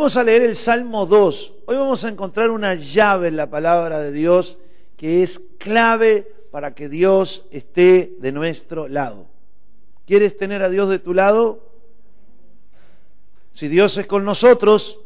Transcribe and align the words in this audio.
Vamos 0.00 0.16
a 0.16 0.24
leer 0.24 0.40
el 0.40 0.56
Salmo 0.56 1.04
2. 1.04 1.52
Hoy 1.66 1.76
vamos 1.76 2.04
a 2.04 2.08
encontrar 2.08 2.48
una 2.48 2.74
llave 2.74 3.28
en 3.28 3.36
la 3.36 3.50
palabra 3.50 4.00
de 4.00 4.12
Dios 4.12 4.56
que 4.96 5.22
es 5.22 5.38
clave 5.58 6.22
para 6.50 6.74
que 6.74 6.88
Dios 6.88 7.44
esté 7.50 8.16
de 8.18 8.32
nuestro 8.32 8.88
lado. 8.88 9.26
¿Quieres 10.06 10.38
tener 10.38 10.62
a 10.62 10.70
Dios 10.70 10.88
de 10.88 11.00
tu 11.00 11.12
lado? 11.12 11.70
Si 13.52 13.68
Dios 13.68 13.94
es 13.98 14.06
con 14.06 14.24
nosotros, 14.24 14.98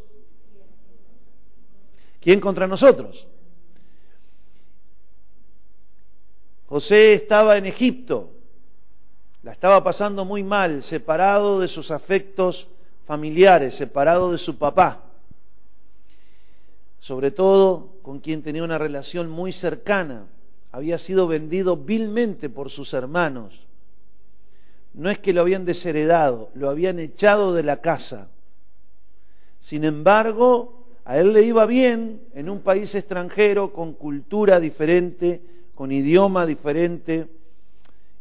¿quién 2.21 2.39
contra 2.39 2.69
nosotros? 2.69 3.27
José 6.67 7.15
estaba 7.15 7.57
en 7.57 7.67
Egipto, 7.67 8.31
la 9.43 9.51
estaba 9.51 9.83
pasando 9.83 10.25
muy 10.25 10.45
mal, 10.45 10.85
separado 10.85 11.59
de 11.59 11.67
sus 11.67 11.91
afectos 11.91 12.69
familiares, 13.07 13.75
separado 13.75 14.33
de 14.33 14.39
su 14.39 14.57
papá, 14.57 15.03
sobre 17.01 17.31
todo 17.31 17.97
con 18.03 18.21
quien 18.21 18.43
tenía 18.43 18.65
una 18.65 18.79
relación 18.79 19.29
muy 19.29 19.53
cercana, 19.53 20.27
había 20.73 20.99
sido 20.99 21.27
vendido 21.27 21.77
vilmente 21.77 22.49
por 22.49 22.71
sus 22.71 22.95
hermanos. 22.95 23.67
No 24.95 25.11
es 25.11 25.19
que 25.19 25.33
lo 25.33 25.43
habían 25.43 25.65
desheredado, 25.65 26.51
lo 26.55 26.71
habían 26.71 26.99
echado 26.99 27.53
de 27.53 27.63
la 27.63 27.81
casa. 27.81 28.29
Sin 29.61 29.85
embargo, 29.85 30.87
a 31.05 31.19
él 31.19 31.33
le 31.33 31.43
iba 31.43 31.67
bien 31.67 32.23
en 32.35 32.49
un 32.49 32.61
país 32.61 32.95
extranjero 32.95 33.73
con 33.73 33.93
cultura 33.93 34.59
diferente, 34.61 35.43
con 35.75 35.93
idioma 35.93 36.47
diferente. 36.47 37.29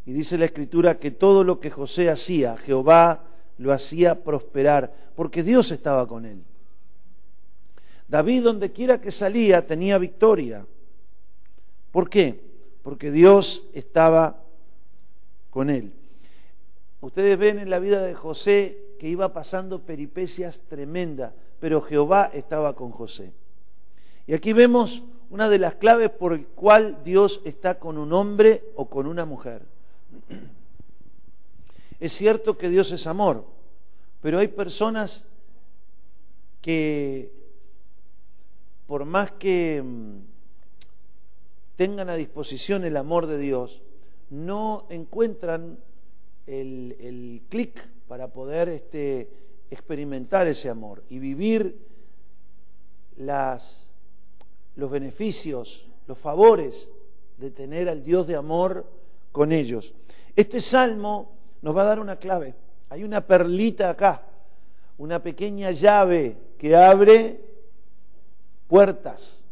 Y 0.06 0.12
dice 0.12 0.38
la 0.38 0.46
escritura 0.46 1.00
que 1.00 1.12
todo 1.12 1.44
lo 1.44 1.60
que 1.60 1.72
José 1.72 2.10
hacía, 2.10 2.58
Jehová 2.58 3.33
lo 3.58 3.74
hacía 3.74 4.24
prosperar, 4.24 4.94
porque 5.16 5.44
Dios 5.44 5.72
estaba 5.72 6.08
con 6.08 6.26
él. 6.26 6.44
David, 8.08 8.44
donde 8.44 8.72
quiera 8.72 9.02
que 9.02 9.12
salía, 9.12 9.66
tenía 9.66 9.98
victoria. 9.98 10.66
¿Por 11.92 12.10
qué? 12.10 12.40
Porque 12.82 13.12
Dios 13.12 13.64
estaba 13.74 14.44
con 15.50 15.70
él. 15.70 15.94
Ustedes 17.02 17.38
ven 17.38 17.60
en 17.60 17.70
la 17.70 17.80
vida 17.80 18.02
de 18.02 18.14
José 18.14 18.78
que 19.00 19.10
iba 19.10 19.34
pasando 19.34 19.82
peripecias 19.82 20.62
tremendas, 20.70 21.34
pero 21.60 21.82
Jehová 21.82 22.32
estaba 22.34 22.76
con 22.76 22.92
José. 22.92 23.34
Y 24.26 24.34
aquí 24.34 24.54
vemos 24.54 25.04
una 25.30 25.50
de 25.50 25.60
las 25.60 25.76
claves 25.76 26.10
por 26.10 26.34
el 26.34 26.48
cual 26.48 27.00
Dios 27.04 27.42
está 27.44 27.80
con 27.80 27.98
un 27.98 28.14
hombre 28.14 28.64
o 28.76 28.90
con 28.90 29.08
una 29.08 29.26
mujer. 29.26 29.64
Es 32.04 32.12
cierto 32.12 32.58
que 32.58 32.68
Dios 32.68 32.92
es 32.92 33.08
amor, 33.08 33.46
pero 34.20 34.40
hay 34.40 34.50
personas 34.50 35.24
que 36.60 37.32
por 38.88 39.06
más 39.06 39.32
que 39.32 39.82
mm, 39.82 40.18
tengan 41.78 42.10
a 42.10 42.16
disposición 42.16 42.84
el 42.84 42.98
amor 42.98 43.26
de 43.26 43.38
Dios, 43.38 43.84
no 44.30 44.86
encuentran 44.90 45.80
el, 46.46 47.42
clic 47.48 47.82
para 48.10 48.34
poder 48.34 48.68
este, 48.68 49.30
experimentar 49.72 50.46
ese 50.48 50.70
amor 50.70 51.06
y 51.10 51.20
vivir 51.20 51.88
los 53.16 54.92
beneficios, 54.92 55.88
los 56.06 56.18
favores 56.18 56.90
de 57.38 57.50
tener 57.50 57.88
al 57.88 58.04
Dios 58.04 58.28
de 58.28 58.36
amor 58.36 58.92
con 59.32 59.54
ellos. 59.54 59.94
Este 60.36 60.60
salmo 60.60 61.43
nos 61.64 61.76
va 61.76 61.84
a 61.84 61.86
dar 61.86 62.00
una 62.00 62.18
clave. 62.18 62.54
Hay 62.90 63.04
una 63.04 63.22
perlita 63.22 63.90
acá, 63.90 64.22
una 64.98 65.24
pequeña 65.24 65.72
llave 65.72 66.38
que 66.60 66.76
abre 66.76 67.40
puertas. 68.68 69.46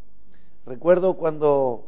Recuerdo 0.66 1.16
cuando 1.16 1.88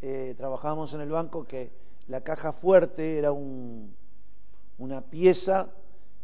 eh, 0.00 0.34
trabajábamos 0.36 0.94
en 0.94 1.02
el 1.02 1.10
banco 1.10 1.44
que 1.44 1.70
la 2.08 2.22
caja 2.22 2.52
fuerte 2.52 3.18
era 3.18 3.32
un, 3.32 3.94
una 4.78 5.02
pieza 5.02 5.68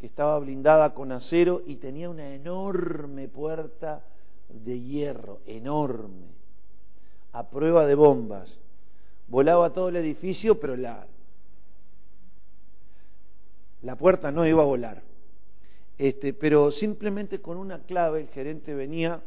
que 0.01 0.07
estaba 0.07 0.39
blindada 0.39 0.95
con 0.95 1.13
acero 1.13 1.61
y 1.67 1.77
tenía 1.77 2.09
una 2.09 2.35
enorme 2.35 3.29
puerta 3.29 4.03
de 4.49 4.81
hierro, 4.81 5.41
enorme, 5.45 6.29
a 7.33 7.51
prueba 7.51 7.85
de 7.85 7.95
bombas. 7.95 8.59
Volaba 9.29 9.75
todo 9.75 9.91
el 9.91 9.97
edificio, 9.97 10.59
pero 10.59 10.75
la, 10.75 11.07
la 13.83 13.97
puerta 13.97 14.31
no 14.31 14.47
iba 14.47 14.63
a 14.63 14.67
volar. 14.67 15.03
Este, 15.99 16.33
pero 16.33 16.71
simplemente 16.71 17.41
con 17.41 17.57
una 17.57 17.81
clave 17.81 18.23
el 18.23 18.29
gerente 18.29 18.75
venía 18.75 19.23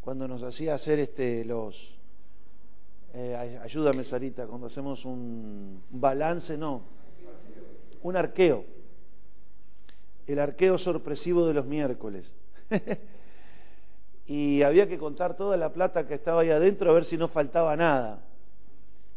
cuando 0.00 0.28
nos 0.28 0.42
hacía 0.42 0.74
hacer 0.74 0.98
este, 1.00 1.44
los... 1.44 1.98
Eh, 3.14 3.58
ayúdame, 3.62 4.04
Sarita, 4.04 4.46
cuando 4.46 4.68
hacemos 4.68 5.04
un 5.04 5.82
balance, 5.90 6.56
no, 6.56 6.82
un 8.02 8.16
arqueo. 8.16 8.64
El 10.26 10.38
arqueo 10.38 10.78
sorpresivo 10.78 11.46
de 11.46 11.54
los 11.54 11.66
miércoles. 11.66 12.34
y 14.26 14.62
había 14.62 14.86
que 14.88 14.98
contar 14.98 15.36
toda 15.36 15.56
la 15.56 15.72
plata 15.72 16.06
que 16.06 16.14
estaba 16.14 16.42
ahí 16.42 16.50
adentro 16.50 16.90
a 16.90 16.94
ver 16.94 17.04
si 17.04 17.16
no 17.16 17.28
faltaba 17.28 17.74
nada. 17.76 18.22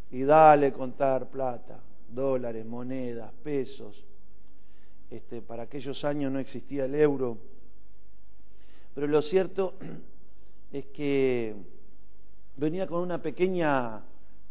Y 0.09 0.23
dale 0.23 0.73
contar 0.73 1.29
plata, 1.29 1.79
dólares, 2.09 2.66
monedas, 2.66 3.31
pesos, 3.43 4.03
este, 5.11 5.41
para 5.41 5.63
aquellos 5.63 6.05
años 6.05 6.31
no 6.31 6.39
existía 6.39 6.85
el 6.85 6.95
euro. 6.95 7.38
Pero 8.95 9.07
lo 9.07 9.22
cierto 9.22 9.73
es 10.72 10.85
que 10.85 11.53
venía 12.55 12.88
con 12.88 13.01
una 13.01 13.22
pequeña 13.22 14.01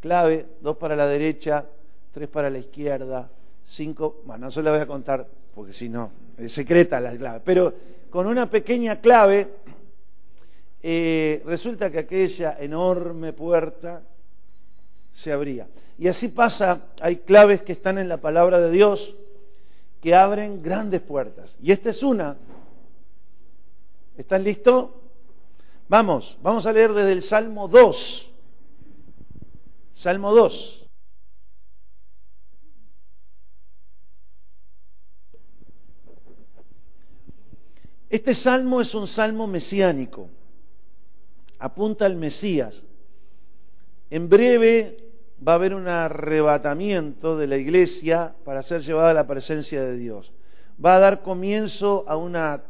clave, 0.00 0.46
dos 0.60 0.76
para 0.76 0.94
la 0.94 1.06
derecha, 1.06 1.66
tres 2.12 2.28
para 2.28 2.50
la 2.50 2.58
izquierda, 2.58 3.30
cinco, 3.64 4.20
bueno, 4.26 4.46
no 4.46 4.50
se 4.50 4.62
la 4.62 4.70
voy 4.70 4.80
a 4.80 4.86
contar 4.86 5.26
porque 5.54 5.72
si 5.72 5.88
no, 5.88 6.12
es 6.36 6.52
secreta 6.52 7.00
la 7.00 7.16
clave, 7.16 7.40
pero 7.42 7.72
con 8.10 8.26
una 8.26 8.48
pequeña 8.50 9.00
clave 9.00 9.48
eh, 10.82 11.42
resulta 11.46 11.90
que 11.90 12.00
aquella 12.00 12.56
enorme 12.60 13.32
puerta 13.32 14.02
se 15.12 15.32
abría. 15.32 15.68
Y 15.98 16.08
así 16.08 16.28
pasa, 16.28 16.88
hay 17.00 17.16
claves 17.16 17.62
que 17.62 17.72
están 17.72 17.98
en 17.98 18.08
la 18.08 18.20
palabra 18.20 18.60
de 18.60 18.70
Dios, 18.70 19.14
que 20.00 20.14
abren 20.14 20.62
grandes 20.62 21.00
puertas. 21.00 21.56
Y 21.60 21.72
esta 21.72 21.90
es 21.90 22.02
una. 22.02 22.36
¿Están 24.16 24.44
listos? 24.44 24.90
Vamos, 25.88 26.38
vamos 26.42 26.66
a 26.66 26.72
leer 26.72 26.92
desde 26.92 27.12
el 27.12 27.22
Salmo 27.22 27.68
2. 27.68 28.30
Salmo 29.92 30.32
2. 30.32 30.80
Este 38.10 38.34
salmo 38.34 38.80
es 38.80 38.92
un 38.96 39.06
salmo 39.06 39.46
mesiánico, 39.46 40.28
apunta 41.60 42.06
al 42.06 42.16
Mesías. 42.16 42.82
En 44.10 44.28
breve 44.28 45.09
va 45.46 45.52
a 45.52 45.54
haber 45.54 45.74
un 45.74 45.88
arrebatamiento 45.88 47.36
de 47.36 47.46
la 47.46 47.56
iglesia 47.56 48.34
para 48.44 48.62
ser 48.62 48.82
llevada 48.82 49.10
a 49.10 49.14
la 49.14 49.26
presencia 49.26 49.82
de 49.82 49.96
Dios. 49.96 50.32
Va 50.84 50.96
a 50.96 51.00
dar 51.00 51.22
comienzo 51.22 52.04
a 52.06 52.16
una, 52.16 52.62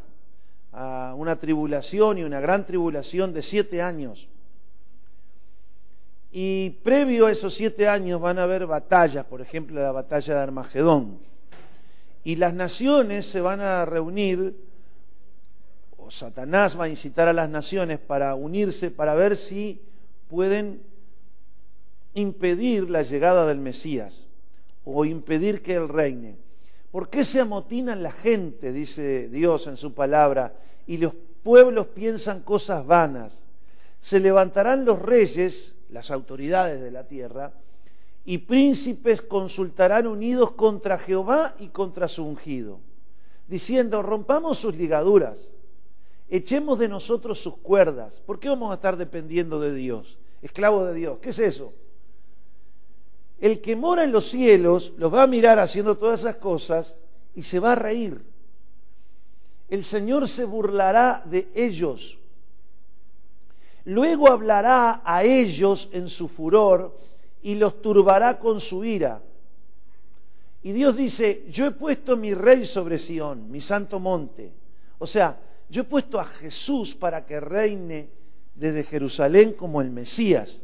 a 0.73 1.15
una 1.17 1.37
tribulación 1.37 2.19
y 2.19 2.23
una 2.23 2.41
gran 2.41 2.65
tribulación 2.67 3.33
de 3.33 3.43
siete 3.43 3.83
años. 3.83 4.29
Y 6.33 6.71
previo 6.85 7.27
a 7.27 7.33
esos 7.33 7.55
siete 7.55 7.89
años 7.89 8.21
van 8.21 8.39
a 8.39 8.45
haber 8.45 8.67
batallas, 8.67 9.25
por 9.25 9.41
ejemplo 9.41 9.81
la 9.81 9.91
batalla 9.91 10.35
de 10.35 10.41
Armagedón. 10.41 11.19
Y 12.23 12.37
las 12.37 12.55
naciones 12.55 13.27
se 13.27 13.41
van 13.41 13.61
a 13.61 13.85
reunir, 13.85 14.55
o 15.97 16.11
Satanás 16.11 16.79
va 16.79 16.85
a 16.85 16.89
incitar 16.89 17.27
a 17.27 17.33
las 17.33 17.49
naciones 17.49 17.99
para 17.99 18.37
unirse, 18.37 18.93
para 18.93 19.15
ver 19.15 19.37
si 19.37 19.83
pueden 20.29 20.90
impedir 22.15 22.91
la 22.91 23.03
llegada 23.03 23.47
del 23.47 23.59
Mesías 23.59 24.27
o 24.85 25.05
impedir 25.05 25.63
que 25.63 25.75
Él 25.75 25.89
reine. 25.89 26.37
¿Por 26.91 27.09
qué 27.09 27.25
se 27.25 27.41
amotinan 27.41 28.03
la 28.03 28.13
gente, 28.13 28.73
dice 28.73 29.29
Dios 29.29 29.67
en 29.67 29.77
su 29.77 29.95
palabra, 29.95 30.55
y 30.87 30.99
los 30.99 31.13
pueblos 31.43 31.87
piensan 31.89 32.43
cosas 32.43 32.85
vanas? 32.85 33.45
Se 34.01 34.19
levantarán 34.19 34.85
los 34.85 35.01
reyes, 35.01 35.77
las 35.91 36.11
autoridades 36.11 36.81
de 36.81 36.91
la 36.91 37.07
tierra, 37.07 37.53
y 38.25 38.39
príncipes 38.39 39.23
consultarán 39.23 40.07
unidos 40.07 40.53
contra 40.53 40.99
Jehová 40.99 41.55
y 41.59 41.69
contra 41.69 42.09
su 42.09 42.25
ungido, 42.25 42.81
diciendo, 43.47 44.03
rompamos 44.03 44.59
sus 44.59 44.75
ligaduras, 44.75 45.39
echemos 46.29 46.79
de 46.79 46.89
nosotros 46.89 47.39
sus 47.41 47.57
cuerdas. 47.59 48.21
¿Por 48.27 48.39
qué 48.41 48.49
vamos 48.49 48.71
a 48.71 48.75
estar 48.75 48.97
dependiendo 48.97 49.61
de 49.61 49.75
Dios? 49.75 50.19
Esclavo 50.43 50.85
de 50.85 50.95
Dios. 50.95 51.19
¿Qué 51.21 51.31
es 51.31 51.39
eso? 51.39 51.73
El 53.41 53.61
que 53.61 53.75
mora 53.75 54.05
en 54.05 54.13
los 54.13 54.29
cielos 54.29 54.93
los 54.97 55.13
va 55.13 55.23
a 55.23 55.27
mirar 55.27 55.59
haciendo 55.59 55.97
todas 55.97 56.21
esas 56.21 56.37
cosas 56.37 56.97
y 57.35 57.43
se 57.43 57.59
va 57.59 57.73
a 57.73 57.77
reír. 57.77 58.23
el 59.69 59.85
Señor 59.85 60.29
se 60.29 60.45
burlará 60.45 61.23
de 61.25 61.49
ellos. 61.55 62.19
Luego 63.85 64.29
hablará 64.29 65.01
a 65.05 65.23
ellos 65.25 65.89
en 65.93 66.09
su 66.09 66.29
furor 66.29 66.99
y 67.43 67.55
los 67.55 67.81
turbará 67.81 68.39
con 68.39 68.61
su 68.61 68.85
ira. 68.85 69.23
Y 70.63 70.73
Dios 70.73 70.97
dice, 70.97 71.45
yo 71.51 71.67
he 71.67 71.71
puesto 71.71 72.17
mi 72.17 72.35
rey 72.35 72.67
sobre 72.67 72.99
Sión, 72.99 73.51
mi 73.51 73.61
santo 73.61 73.99
monte. 73.99 74.53
O 74.99 75.07
sea, 75.07 75.41
yo 75.71 75.83
he 75.83 75.85
puesto 75.85 76.21
a 76.21 76.25
Jesús 76.25 76.95
para 76.95 77.25
que 77.25 77.41
reine 77.41 78.11
desde 78.55 78.85
Jerusalén 78.85 79.55
como 79.55 79.81
el 79.81 79.91
Mesías. 79.91 80.61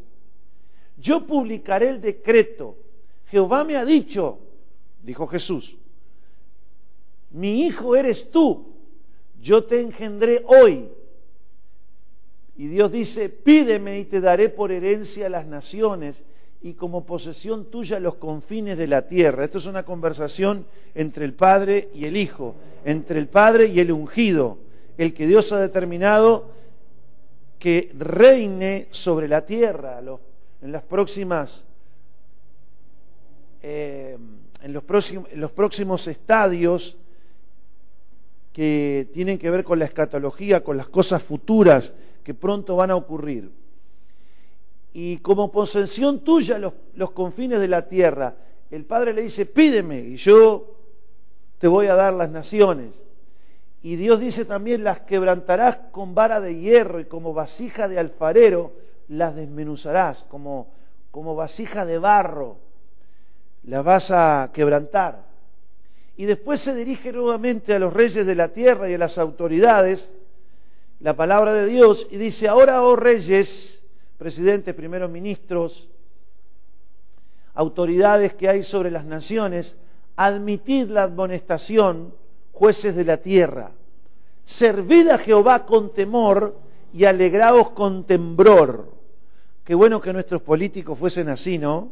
Yo 0.97 1.27
publicaré 1.27 1.91
el 1.91 2.01
decreto. 2.01 2.77
Jehová 3.27 3.65
me 3.65 3.77
ha 3.77 3.85
dicho, 3.85 4.39
dijo 5.03 5.27
Jesús, 5.27 5.77
mi 7.31 7.67
hijo 7.67 7.97
eres 7.97 8.31
tú, 8.31 8.67
yo 9.41 9.65
te 9.65 9.81
engendré 9.81 10.45
hoy. 10.47 10.89
Y 12.57 12.69
Dios 12.69 12.91
dice, 12.91 13.29
pídeme 13.29 13.99
y 13.99 14.05
te 14.05 14.21
daré 14.21 14.49
por 14.49 14.73
herencia 14.73 15.29
las 15.29 15.47
naciones 15.47 16.25
y 16.63 16.75
como 16.75 17.05
posesión 17.05 17.67
tuya 17.67 18.01
los 18.01 18.15
confines 18.15 18.79
de 18.79 18.87
la 18.87 19.07
tierra. 19.09 19.45
Esto 19.45 19.59
es 19.59 19.67
una 19.67 19.85
conversación 19.85 20.67
entre 20.95 21.27
el 21.27 21.35
Padre 21.35 21.91
y 21.95 22.07
el 22.07 22.17
Hijo, 22.17 22.55
entre 22.85 23.19
el 23.19 23.29
Padre 23.29 23.67
y 23.67 23.81
el 23.81 23.93
ungido, 23.93 24.59
el 24.97 25.13
que 25.13 25.27
Dios 25.27 25.53
ha 25.53 25.61
determinado 25.61 26.51
que 27.59 27.93
reine 27.99 28.89
sobre 28.91 29.29
la 29.29 29.45
tierra 29.45 30.01
en 30.67 30.73
las 30.73 30.83
próximas 30.83 31.65
eh, 33.63 34.19
en, 34.63 34.73
los 34.73 34.83
próximos, 35.53 36.09
estadios 36.09 36.97
que 38.53 39.09
tienen 39.13 39.39
que 39.39 39.49
ver 39.49 39.63
con 39.63 39.79
la 39.79 39.85
escatología, 39.85 40.65
con 40.65 40.77
las 40.77 40.89
cosas 40.89 41.23
futuras 41.23 41.93
que 42.25 42.35
pronto 42.35 42.75
van 42.75 42.91
a 42.91 42.97
ocurrir 42.97 43.53
y 44.93 45.19
como 45.19 45.53
posesión 45.53 46.25
tuya 46.25 46.59
los 46.59 47.11
confines 47.13 47.61
de 47.61 47.69
la 47.69 47.87
tierra. 47.87 48.35
El 48.69 48.85
Padre 48.87 49.13
le 49.13 49.23
dice, 49.23 49.47
pídeme 49.47 50.01
y 50.01 50.17
yo 50.17 50.79
te 51.59 51.69
voy 51.69 51.87
a 51.87 51.95
dar 51.95 52.13
las 52.13 52.31
naciones. 52.31 53.05
Y 53.83 53.95
Dios 53.95 54.19
dice 54.19 54.45
también, 54.45 54.83
las 54.83 55.01
quebrantarás 55.03 55.77
con 55.93 56.17
vara 56.17 56.41
de 56.41 56.59
hierro 56.59 56.99
y 56.99 57.05
como 57.05 57.35
vasija 57.35 57.87
de 57.87 58.01
alfarero 58.01 58.73
las 59.09 59.35
desmenuzarás, 59.37 60.25
como, 60.29 60.69
como 61.11 61.35
vasija 61.35 61.85
de 61.85 61.99
barro 61.99 62.67
las 63.67 63.85
vas 63.85 64.11
a 64.11 64.51
quebrantar. 64.53 65.27
Y 66.17 66.25
después 66.25 66.61
se 66.61 66.75
dirige 66.75 67.13
nuevamente 67.13 67.75
a 67.75 67.79
los 67.79 67.93
reyes 67.93 68.25
de 68.25 68.35
la 68.35 68.49
tierra 68.49 68.89
y 68.89 68.95
a 68.95 68.99
las 68.99 69.19
autoridades, 69.19 70.11
la 71.01 71.15
palabra 71.15 71.53
de 71.53 71.67
Dios, 71.67 72.07
y 72.11 72.17
dice, 72.17 72.49
ahora, 72.49 72.83
oh 72.83 72.97
reyes, 72.97 73.83
presidentes, 74.17 74.75
primeros 74.75 75.11
ministros, 75.11 75.89
autoridades 77.55 78.35
que 78.35 78.49
hay 78.49 78.63
sobre 78.63 78.91
las 78.91 79.05
naciones, 79.05 79.77
admitid 80.15 80.89
la 80.89 81.03
admonestación, 81.03 82.15
jueces 82.53 82.97
de 82.97 83.05
la 83.05 83.19
tierra. 83.19 83.73
Servid 84.45 85.09
a 85.09 85.19
Jehová 85.19 85.67
con 85.67 85.93
temor 85.93 86.57
y 86.95 87.05
alegraos 87.05 87.71
con 87.71 88.05
temblor. 88.05 88.96
Qué 89.67 89.75
bueno 89.75 90.01
que 90.01 90.13
nuestros 90.13 90.43
políticos 90.43 90.97
fuesen 90.97 91.29
así, 91.29 91.59
¿no? 91.59 91.91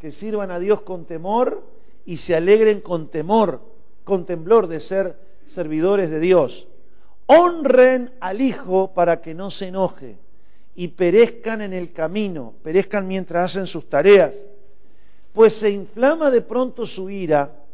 Que 0.00 0.12
sirvan 0.12 0.52
a 0.52 0.60
Dios 0.60 0.82
con 0.82 1.04
temor 1.04 1.64
y 2.06 2.18
se 2.18 2.36
alegren 2.36 2.80
con 2.80 3.08
temor, 3.08 3.60
con 4.04 4.24
temblor 4.24 4.68
de 4.68 4.78
ser 4.78 5.18
servidores 5.44 6.10
de 6.10 6.20
Dios. 6.20 6.68
Honren 7.26 8.12
al 8.20 8.40
Hijo 8.40 8.94
para 8.94 9.20
que 9.20 9.34
no 9.34 9.50
se 9.50 9.66
enoje 9.66 10.16
y 10.76 10.86
perezcan 10.86 11.60
en 11.60 11.72
el 11.72 11.92
camino, 11.92 12.54
perezcan 12.62 13.08
mientras 13.08 13.46
hacen 13.46 13.66
sus 13.66 13.88
tareas, 13.88 14.36
pues 15.32 15.54
se 15.54 15.70
inflama 15.70 16.30
de 16.30 16.42
pronto 16.42 16.86
su 16.86 17.10
ira 17.10 17.64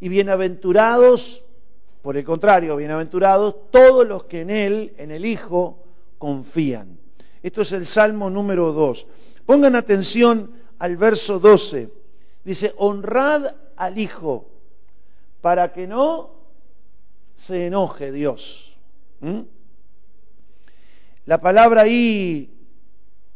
y 0.00 0.08
bienaventurados, 0.08 1.44
por 2.02 2.16
el 2.16 2.24
contrario, 2.24 2.74
bienaventurados 2.74 3.70
todos 3.70 4.04
los 4.08 4.24
que 4.24 4.40
en 4.40 4.50
Él, 4.50 4.94
en 4.98 5.12
el 5.12 5.24
Hijo, 5.24 5.78
confían. 6.18 6.98
Esto 7.42 7.62
es 7.62 7.72
el 7.72 7.86
Salmo 7.86 8.30
número 8.30 8.72
2. 8.72 9.06
Pongan 9.46 9.76
atención 9.76 10.50
al 10.78 10.96
verso 10.96 11.38
12. 11.38 11.90
Dice, 12.44 12.74
honrad 12.76 13.54
al 13.76 13.98
Hijo 13.98 14.48
para 15.40 15.72
que 15.72 15.86
no 15.86 16.30
se 17.36 17.66
enoje 17.66 18.12
Dios. 18.12 18.76
¿Mm? 19.20 19.40
La 21.26 21.40
palabra 21.40 21.82
ahí, 21.82 22.50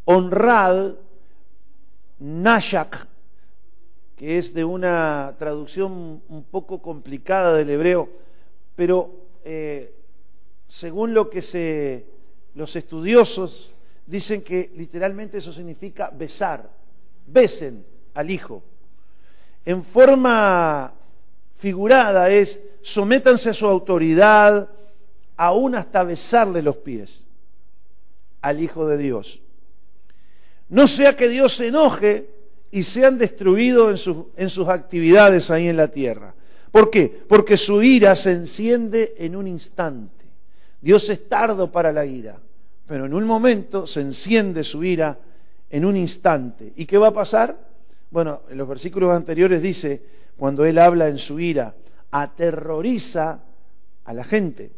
honrad, 0.04 0.94
nashak, 2.18 3.06
que 4.16 4.38
es 4.38 4.54
de 4.54 4.64
una 4.64 5.34
traducción 5.38 6.22
un 6.28 6.44
poco 6.44 6.80
complicada 6.80 7.54
del 7.54 7.70
hebreo, 7.70 8.08
pero 8.76 9.10
eh, 9.44 9.94
según 10.68 11.12
lo 11.12 11.28
que 11.28 11.42
se, 11.42 12.06
los 12.54 12.76
estudiosos 12.76 13.71
dicen 14.06 14.42
que 14.42 14.72
literalmente 14.76 15.38
eso 15.38 15.52
significa 15.52 16.10
besar, 16.10 16.68
besen 17.26 17.84
al 18.14 18.30
hijo. 18.30 18.62
En 19.64 19.84
forma 19.84 20.92
figurada 21.54 22.28
es 22.30 22.58
sométanse 22.82 23.50
a 23.50 23.54
su 23.54 23.66
autoridad, 23.66 24.68
aún 25.36 25.74
hasta 25.74 26.02
besarle 26.02 26.62
los 26.62 26.76
pies 26.76 27.24
al 28.40 28.60
Hijo 28.60 28.86
de 28.86 28.98
Dios. 28.98 29.40
No 30.68 30.86
sea 30.86 31.16
que 31.16 31.28
Dios 31.28 31.54
se 31.54 31.68
enoje 31.68 32.28
y 32.70 32.82
sean 32.82 33.18
destruidos 33.18 34.06
en, 34.06 34.26
en 34.36 34.50
sus 34.50 34.68
actividades 34.68 35.50
ahí 35.50 35.68
en 35.68 35.76
la 35.76 35.88
tierra. 35.88 36.34
¿Por 36.70 36.90
qué? 36.90 37.22
Porque 37.28 37.56
su 37.56 37.82
ira 37.82 38.16
se 38.16 38.32
enciende 38.32 39.14
en 39.18 39.36
un 39.36 39.46
instante. 39.46 40.24
Dios 40.80 41.08
es 41.10 41.28
tardo 41.28 41.70
para 41.70 41.92
la 41.92 42.04
ira, 42.04 42.40
pero 42.92 43.06
en 43.06 43.14
un 43.14 43.24
momento 43.24 43.86
se 43.86 44.02
enciende 44.02 44.62
su 44.62 44.84
ira 44.84 45.18
en 45.70 45.86
un 45.86 45.96
instante. 45.96 46.74
¿Y 46.76 46.84
qué 46.84 46.98
va 46.98 47.08
a 47.08 47.14
pasar? 47.14 47.56
Bueno, 48.10 48.42
en 48.50 48.58
los 48.58 48.68
versículos 48.68 49.16
anteriores 49.16 49.62
dice, 49.62 50.02
cuando 50.36 50.66
Él 50.66 50.76
habla 50.76 51.08
en 51.08 51.16
su 51.16 51.40
ira, 51.40 51.74
aterroriza 52.10 53.40
a 54.04 54.12
la 54.12 54.24
gente. 54.24 54.72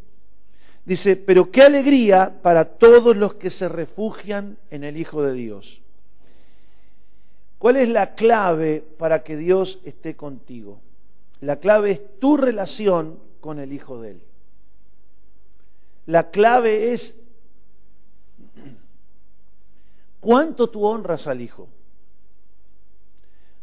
Dice, 0.85 1.17
pero 1.17 1.51
qué 1.51 1.63
alegría 1.63 2.41
para 2.41 2.67
todos 2.67 3.17
los 3.17 3.35
que 3.35 3.51
se 3.51 3.69
refugian 3.69 4.59
en 4.71 4.85
el 4.85 4.97
Hijo 4.97 5.21
de 5.25 5.33
Dios. 5.33 5.83
¿Cuál 7.59 7.79
es 7.79 7.89
la 7.89 8.15
clave 8.15 8.85
para 8.97 9.25
que 9.25 9.37
Dios 9.37 9.81
esté 9.85 10.15
contigo? 10.15 10.81
La 11.41 11.57
clave 11.57 11.91
es 11.91 12.21
tu 12.21 12.37
relación 12.37 13.19
con 13.41 13.59
el 13.59 13.73
Hijo 13.73 14.01
de 14.01 14.13
Él. 14.13 14.23
La 16.07 16.31
clave 16.31 16.93
es 16.93 17.17
cuánto 20.25 20.69
tú 20.71 20.87
honras 20.87 21.27
al 21.27 21.43
Hijo. 21.43 21.69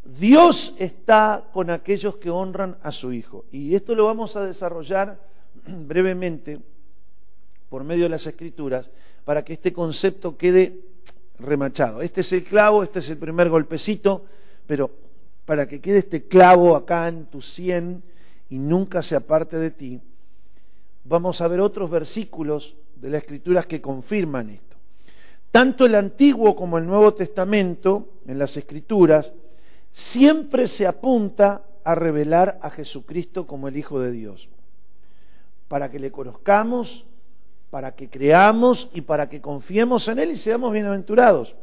Dios 0.03 0.75
está 0.77 1.49
con 1.51 1.69
aquellos 1.69 2.17
que 2.17 2.29
honran 2.29 2.77
a 2.83 2.91
su 2.91 3.11
Hijo. 3.11 3.45
Y 3.51 3.75
esto 3.75 3.95
lo 3.95 4.05
vamos 4.05 4.35
a 4.35 4.45
desarrollar 4.45 5.19
brevemente 5.65 6.59
por 7.69 7.83
medio 7.83 8.03
de 8.03 8.09
las 8.09 8.27
escrituras 8.27 8.89
para 9.25 9.43
que 9.43 9.53
este 9.53 9.73
concepto 9.73 10.37
quede 10.37 10.79
remachado. 11.39 12.01
Este 12.01 12.21
es 12.21 12.31
el 12.33 12.43
clavo, 12.43 12.83
este 12.83 12.99
es 12.99 13.09
el 13.09 13.17
primer 13.17 13.49
golpecito, 13.49 14.25
pero 14.67 14.91
para 15.45 15.67
que 15.67 15.81
quede 15.81 15.99
este 15.99 16.27
clavo 16.27 16.75
acá 16.75 17.07
en 17.07 17.25
tu 17.25 17.41
sien 17.41 18.03
y 18.49 18.59
nunca 18.59 19.01
se 19.01 19.15
aparte 19.15 19.57
de 19.57 19.71
ti, 19.71 20.01
vamos 21.05 21.41
a 21.41 21.47
ver 21.47 21.59
otros 21.59 21.89
versículos 21.89 22.75
de 22.95 23.09
las 23.09 23.21
escrituras 23.21 23.65
que 23.65 23.81
confirman 23.81 24.49
esto. 24.49 24.70
Tanto 25.51 25.85
el 25.85 25.95
Antiguo 25.95 26.55
como 26.55 26.77
el 26.77 26.85
Nuevo 26.85 27.13
Testamento, 27.13 28.07
en 28.25 28.39
las 28.39 28.55
escrituras, 28.57 29.33
siempre 29.91 30.67
se 30.67 30.87
apunta 30.87 31.63
a 31.83 31.95
revelar 31.95 32.59
a 32.61 32.69
Jesucristo 32.69 33.45
como 33.45 33.67
el 33.67 33.77
Hijo 33.77 33.99
de 33.99 34.11
Dios, 34.11 34.49
para 35.67 35.91
que 35.91 35.99
le 35.99 36.11
conozcamos 36.11 37.05
para 37.71 37.95
que 37.95 38.09
creamos 38.09 38.89
y 38.93 39.01
para 39.01 39.29
que 39.29 39.41
confiemos 39.41 40.07
en 40.09 40.19
Él 40.19 40.31
y 40.31 40.37
seamos 40.37 40.73
bienaventurados. 40.73 41.55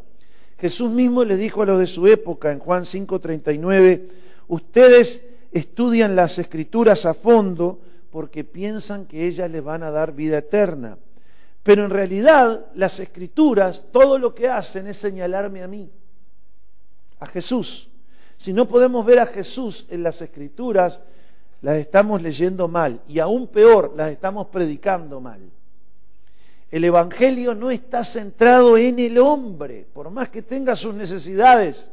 Jesús 0.59 0.91
mismo 0.91 1.23
le 1.23 1.37
dijo 1.37 1.63
a 1.63 1.67
los 1.67 1.79
de 1.79 1.87
su 1.87 2.09
época 2.09 2.51
en 2.51 2.59
Juan 2.59 2.85
5:39, 2.85 4.09
ustedes 4.49 5.23
estudian 5.53 6.17
las 6.17 6.39
escrituras 6.39 7.05
a 7.05 7.15
fondo 7.15 7.79
porque 8.11 8.43
piensan 8.43 9.05
que 9.05 9.27
ellas 9.27 9.51
les 9.51 9.63
van 9.63 9.83
a 9.83 9.91
dar 9.91 10.15
vida 10.15 10.39
eterna. 10.39 10.97
Pero 11.69 11.85
en 11.85 11.91
realidad 11.91 12.65
las 12.77 12.99
escrituras, 12.99 13.85
todo 13.93 14.19
lo 14.19 14.35
que 14.35 14.49
hacen 14.49 14.87
es 14.87 14.97
señalarme 14.97 15.63
a 15.63 15.69
mí, 15.69 15.91
a 17.21 17.27
Jesús. 17.27 17.91
Si 18.39 18.55
no 18.55 18.67
podemos 18.67 19.05
ver 19.05 19.19
a 19.19 19.27
Jesús 19.27 19.85
en 19.91 20.03
las 20.03 20.23
escrituras, 20.23 20.99
las 21.61 21.77
estamos 21.77 22.23
leyendo 22.23 22.69
mal 22.69 23.03
y 23.07 23.19
aún 23.19 23.49
peor, 23.49 23.93
las 23.95 24.11
estamos 24.11 24.47
predicando 24.47 25.21
mal. 25.21 25.43
El 26.71 26.85
Evangelio 26.85 27.55
no 27.55 27.71
está 27.71 28.03
centrado 28.03 28.79
en 28.79 28.99
el 28.99 29.19
hombre, 29.19 29.87
por 29.93 30.09
más 30.09 30.31
que 30.31 30.41
tenga 30.41 30.75
sus 30.75 30.95
necesidades. 30.95 31.91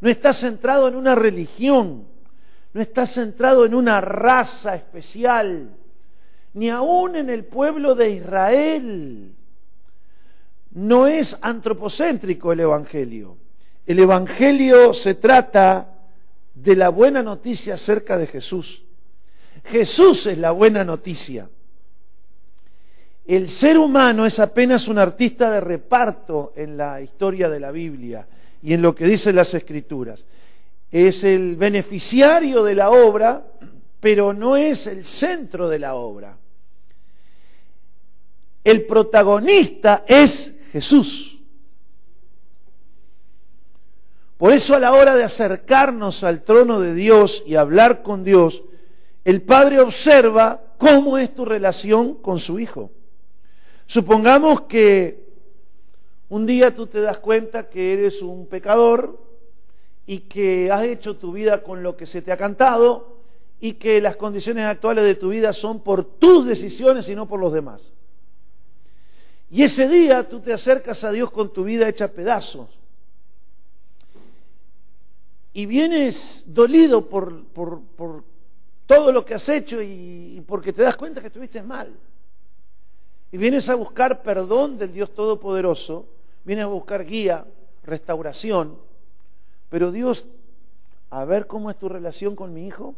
No 0.00 0.08
está 0.08 0.32
centrado 0.32 0.88
en 0.88 0.96
una 0.96 1.14
religión, 1.14 2.08
no 2.74 2.80
está 2.80 3.06
centrado 3.06 3.64
en 3.66 3.72
una 3.76 4.00
raza 4.00 4.74
especial, 4.74 5.76
ni 6.56 6.70
aún 6.70 7.16
en 7.16 7.28
el 7.28 7.44
pueblo 7.44 7.94
de 7.94 8.10
Israel. 8.12 9.34
No 10.70 11.06
es 11.06 11.36
antropocéntrico 11.42 12.50
el 12.50 12.60
Evangelio. 12.60 13.36
El 13.86 13.98
Evangelio 13.98 14.94
se 14.94 15.16
trata 15.16 15.92
de 16.54 16.74
la 16.74 16.88
buena 16.88 17.22
noticia 17.22 17.74
acerca 17.74 18.16
de 18.16 18.26
Jesús. 18.26 18.84
Jesús 19.66 20.24
es 20.24 20.38
la 20.38 20.52
buena 20.52 20.82
noticia. 20.82 21.46
El 23.26 23.50
ser 23.50 23.76
humano 23.76 24.24
es 24.24 24.38
apenas 24.38 24.88
un 24.88 24.96
artista 24.96 25.50
de 25.50 25.60
reparto 25.60 26.54
en 26.56 26.78
la 26.78 27.02
historia 27.02 27.50
de 27.50 27.60
la 27.60 27.70
Biblia 27.70 28.26
y 28.62 28.72
en 28.72 28.80
lo 28.80 28.94
que 28.94 29.04
dicen 29.04 29.36
las 29.36 29.52
escrituras. 29.52 30.24
Es 30.90 31.22
el 31.22 31.54
beneficiario 31.56 32.64
de 32.64 32.74
la 32.74 32.88
obra, 32.88 33.44
pero 34.00 34.32
no 34.32 34.56
es 34.56 34.86
el 34.86 35.04
centro 35.04 35.68
de 35.68 35.80
la 35.80 35.96
obra. 35.96 36.38
El 38.66 38.84
protagonista 38.84 40.04
es 40.08 40.56
Jesús. 40.72 41.38
Por 44.36 44.52
eso 44.52 44.74
a 44.74 44.80
la 44.80 44.92
hora 44.92 45.14
de 45.14 45.22
acercarnos 45.22 46.24
al 46.24 46.42
trono 46.42 46.80
de 46.80 46.92
Dios 46.92 47.44
y 47.46 47.54
hablar 47.54 48.02
con 48.02 48.24
Dios, 48.24 48.64
el 49.24 49.42
Padre 49.42 49.78
observa 49.78 50.74
cómo 50.78 51.16
es 51.16 51.32
tu 51.32 51.44
relación 51.44 52.14
con 52.14 52.40
su 52.40 52.58
Hijo. 52.58 52.90
Supongamos 53.86 54.62
que 54.62 55.28
un 56.28 56.44
día 56.44 56.74
tú 56.74 56.88
te 56.88 57.00
das 57.00 57.18
cuenta 57.18 57.68
que 57.68 57.92
eres 57.92 58.20
un 58.20 58.48
pecador 58.48 59.16
y 60.06 60.22
que 60.22 60.72
has 60.72 60.82
hecho 60.82 61.18
tu 61.18 61.30
vida 61.30 61.62
con 61.62 61.84
lo 61.84 61.96
que 61.96 62.06
se 62.06 62.20
te 62.20 62.32
ha 62.32 62.36
cantado 62.36 63.20
y 63.60 63.74
que 63.74 64.00
las 64.00 64.16
condiciones 64.16 64.66
actuales 64.66 65.04
de 65.04 65.14
tu 65.14 65.28
vida 65.28 65.52
son 65.52 65.84
por 65.84 66.04
tus 66.04 66.46
decisiones 66.46 67.08
y 67.08 67.14
no 67.14 67.28
por 67.28 67.38
los 67.38 67.52
demás. 67.52 67.92
Y 69.50 69.62
ese 69.62 69.88
día 69.88 70.28
tú 70.28 70.40
te 70.40 70.52
acercas 70.52 71.04
a 71.04 71.12
Dios 71.12 71.30
con 71.30 71.52
tu 71.52 71.64
vida 71.64 71.88
hecha 71.88 72.08
pedazos. 72.08 72.68
Y 75.52 75.66
vienes 75.66 76.44
dolido 76.46 77.08
por, 77.08 77.44
por, 77.46 77.80
por 77.80 78.24
todo 78.86 79.12
lo 79.12 79.24
que 79.24 79.34
has 79.34 79.48
hecho 79.48 79.82
y, 79.82 80.42
porque 80.46 80.72
te 80.72 80.82
das 80.82 80.96
cuenta 80.96 81.20
que 81.20 81.28
estuviste 81.28 81.62
mal. 81.62 81.94
Y 83.32 83.36
vienes 83.36 83.68
a 83.68 83.74
buscar 83.74 84.22
perdón 84.22 84.78
del 84.78 84.92
Dios 84.92 85.14
Todopoderoso, 85.14 86.06
vienes 86.44 86.64
a 86.64 86.68
buscar 86.68 87.04
guía, 87.04 87.44
restauración, 87.84 88.78
pero 89.68 89.90
Dios, 89.90 90.26
a 91.10 91.24
ver 91.24 91.46
cómo 91.46 91.70
es 91.70 91.78
tu 91.78 91.88
relación 91.88 92.36
con 92.36 92.54
mi 92.54 92.66
hijo. 92.66 92.94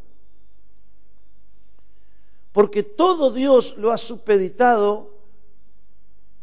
Porque 2.53 2.83
todo 2.83 3.31
Dios 3.31 3.75
lo 3.79 3.93
ha 3.93 3.99
supeditado 3.99 5.18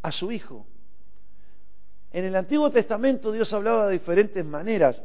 a 0.05 0.12
su 0.12 0.31
hijo. 0.31 0.67
En 2.12 2.25
el 2.25 2.35
Antiguo 2.35 2.69
Testamento 2.69 3.31
Dios 3.31 3.51
hablaba 3.53 3.88
de 3.88 3.93
diferentes 3.93 4.45
maneras, 4.45 5.01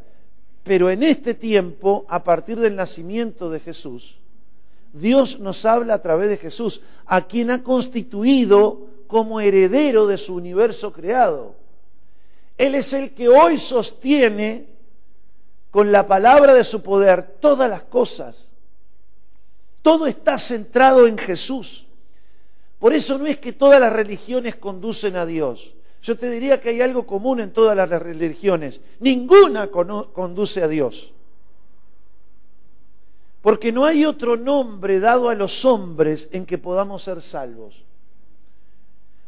pero 0.62 0.90
en 0.90 1.02
este 1.02 1.33
tiempo, 1.33 2.04
a 2.07 2.23
partir 2.23 2.61
del 2.61 2.76
nacimiento 2.76 3.49
de 3.49 3.61
Jesús, 3.61 4.19
Dios 4.92 5.40
nos 5.40 5.64
habla 5.64 5.95
a 5.95 6.02
través 6.02 6.28
de 6.28 6.37
Jesús, 6.37 6.83
a 7.07 7.26
quien 7.26 7.50
ha 7.50 7.62
constituido 7.62 8.88
como 9.07 9.40
heredero 9.40 10.07
de 10.07 10.19
su 10.19 10.35
universo 10.35 10.92
creado. 10.92 11.54
Él 12.59 12.75
es 12.75 12.92
el 12.92 13.14
que 13.14 13.30
hoy 13.30 13.57
sostiene 13.57 14.66
con 15.71 15.90
la 15.90 16.07
palabra 16.07 16.52
de 16.52 16.64
su 16.64 16.83
poder 16.83 17.23
todas 17.40 17.71
las 17.71 17.85
cosas. 17.85 18.52
Todo 19.80 20.07
está 20.07 20.37
centrado 20.37 21.07
en 21.07 21.16
Jesús. 21.16 21.87
Por 22.81 22.95
eso 22.95 23.19
no 23.19 23.27
es 23.27 23.39
que 23.39 23.53
todas 23.53 23.79
las 23.79 23.93
religiones 23.93 24.57
conducen 24.57 25.15
a 25.17 25.27
Dios. 25.27 25.75
Yo 26.03 26.17
te 26.17 26.31
diría 26.31 26.61
que 26.61 26.71
hay 26.71 26.81
algo 26.81 27.07
común 27.07 27.41
en 27.41 27.53
todas 27.53 27.77
las 27.77 27.89
religiones. 27.91 28.81
Ninguna 29.01 29.69
conduce 29.69 30.63
a 30.63 30.69
Dios. 30.69 31.13
Porque 33.43 33.71
no 33.71 33.85
hay 33.85 34.07
otro 34.07 34.37
nombre 34.37 34.99
dado 34.99 35.29
a 35.29 35.35
los 35.35 35.65
hombres 35.67 36.31
en 36.33 36.47
que 36.47 36.57
podamos 36.57 37.03
ser 37.03 37.21
salvos. 37.21 37.85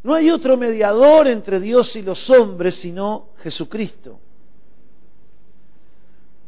No 0.03 0.15
hay 0.15 0.31
otro 0.31 0.57
mediador 0.57 1.29
entre 1.29 1.61
Dios 1.61 1.95
y 1.97 2.03
los 2.03 2.31
hombres 2.31 2.75
sino 2.75 3.29
Jesucristo. 3.43 4.19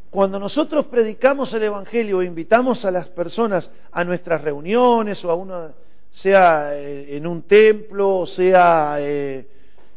Cuando 0.09 0.39
nosotros 0.39 0.85
predicamos 0.85 1.53
el 1.53 1.63
Evangelio 1.63 2.21
e 2.21 2.25
invitamos 2.25 2.83
a 2.83 2.91
las 2.91 3.09
personas 3.09 3.69
a 3.91 4.03
nuestras 4.03 4.41
reuniones 4.41 5.23
o 5.23 5.29
a 5.29 5.35
una, 5.35 5.73
sea 6.15 6.77
eh, 6.79 7.17
en 7.17 7.27
un 7.27 7.41
templo, 7.43 8.25
sea 8.25 8.95
eh, 8.99 9.47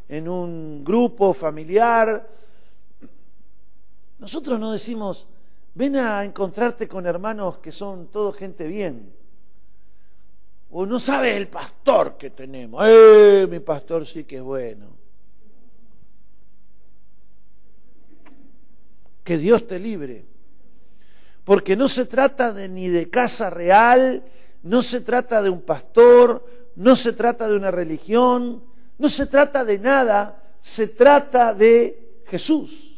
en 0.08 0.28
un 0.28 0.82
grupo 0.82 1.32
familiar, 1.32 2.28
nosotros 4.18 4.58
no 4.58 4.72
decimos, 4.72 5.28
Ven 5.78 5.94
a 5.94 6.24
encontrarte 6.24 6.88
con 6.88 7.06
hermanos 7.06 7.58
que 7.58 7.70
son 7.70 8.08
todo 8.08 8.32
gente 8.32 8.66
bien. 8.66 9.12
O 10.70 10.84
no 10.84 10.98
sabes 10.98 11.36
el 11.36 11.46
pastor 11.46 12.16
que 12.18 12.30
tenemos. 12.30 12.82
¡Eh! 12.84 13.46
Mi 13.48 13.60
pastor 13.60 14.04
sí 14.04 14.24
que 14.24 14.38
es 14.38 14.42
bueno. 14.42 14.88
Que 19.22 19.38
Dios 19.38 19.68
te 19.68 19.78
libre. 19.78 20.24
Porque 21.44 21.76
no 21.76 21.86
se 21.86 22.06
trata 22.06 22.52
de, 22.52 22.68
ni 22.68 22.88
de 22.88 23.08
casa 23.08 23.48
real, 23.48 24.24
no 24.68 24.82
se 24.82 25.00
trata 25.00 25.42
de 25.42 25.50
un 25.50 25.62
pastor, 25.62 26.44
no 26.76 26.94
se 26.94 27.12
trata 27.12 27.48
de 27.48 27.56
una 27.56 27.70
religión, 27.70 28.62
no 28.98 29.08
se 29.08 29.26
trata 29.26 29.64
de 29.64 29.78
nada, 29.78 30.42
se 30.60 30.88
trata 30.88 31.54
de 31.54 32.22
Jesús 32.26 32.88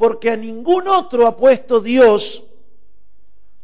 porque 0.00 0.30
a 0.30 0.36
ningún 0.36 0.88
otro 0.88 1.26
ha 1.26 1.36
puesto 1.36 1.78
Dios 1.78 2.42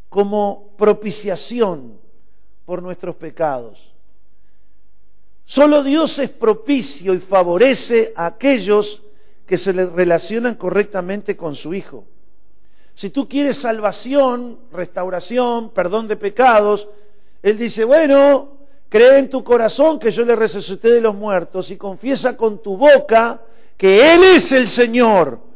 como 0.07 0.75
propiciación 0.77 1.99
por 2.63 2.83
nuestros 2.83 3.15
pecados. 3.15 3.91
Solo 5.45 5.81
Dios 5.81 6.19
es 6.19 6.29
propicio 6.29 7.15
y 7.15 7.17
favorece 7.17 8.13
a 8.15 8.27
aquellos 8.27 9.01
que 9.47 9.57
se 9.57 9.73
le 9.73 9.87
relacionan 9.87 10.53
correctamente 10.53 11.35
con 11.35 11.55
su 11.55 11.73
Hijo. 11.73 12.05
Si 12.97 13.11
tú 13.11 13.29
quieres 13.29 13.57
salvación, 13.57 14.57
restauración, 14.71 15.69
perdón 15.69 16.07
de 16.07 16.17
pecados, 16.17 16.89
Él 17.43 17.57
dice, 17.57 17.83
bueno, 17.83 18.57
cree 18.89 19.19
en 19.19 19.29
tu 19.29 19.43
corazón 19.43 19.99
que 19.99 20.09
yo 20.09 20.25
le 20.25 20.35
resucité 20.35 20.89
de 20.89 21.01
los 21.01 21.13
muertos 21.13 21.69
y 21.69 21.77
confiesa 21.77 22.35
con 22.35 22.61
tu 22.61 22.75
boca 22.75 23.39
que 23.77 24.13
Él 24.13 24.23
es 24.23 24.51
el 24.51 24.67
Señor 24.67 25.47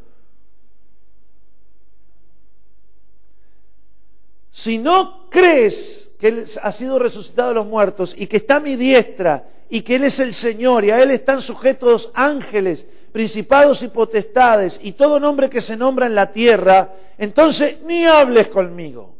Si 4.51 4.77
no 4.77 5.27
crees 5.29 6.11
que 6.19 6.27
Él 6.27 6.45
ha 6.61 6.71
sido 6.71 6.99
resucitado 6.99 7.49
de 7.49 7.55
los 7.55 7.65
muertos 7.65 8.13
y 8.15 8.27
que 8.27 8.37
está 8.37 8.57
a 8.57 8.59
mi 8.59 8.75
diestra 8.75 9.47
y 9.69 9.81
que 9.81 9.95
Él 9.95 10.03
es 10.03 10.19
el 10.19 10.33
Señor 10.33 10.85
y 10.85 10.91
a 10.91 11.01
Él 11.01 11.09
están 11.09 11.41
sujetos 11.41 12.11
ángeles, 12.13 12.85
principados 13.11 13.83
y 13.83 13.89
potestades 13.89 14.79
y 14.81 14.93
todo 14.93 15.19
nombre 15.19 15.49
que 15.49 15.61
se 15.61 15.75
nombra 15.75 16.05
en 16.05 16.15
la 16.15 16.31
tierra, 16.31 16.93
entonces 17.17 17.81
ni 17.83 18.05
hables 18.05 18.47
conmigo. 18.47 19.15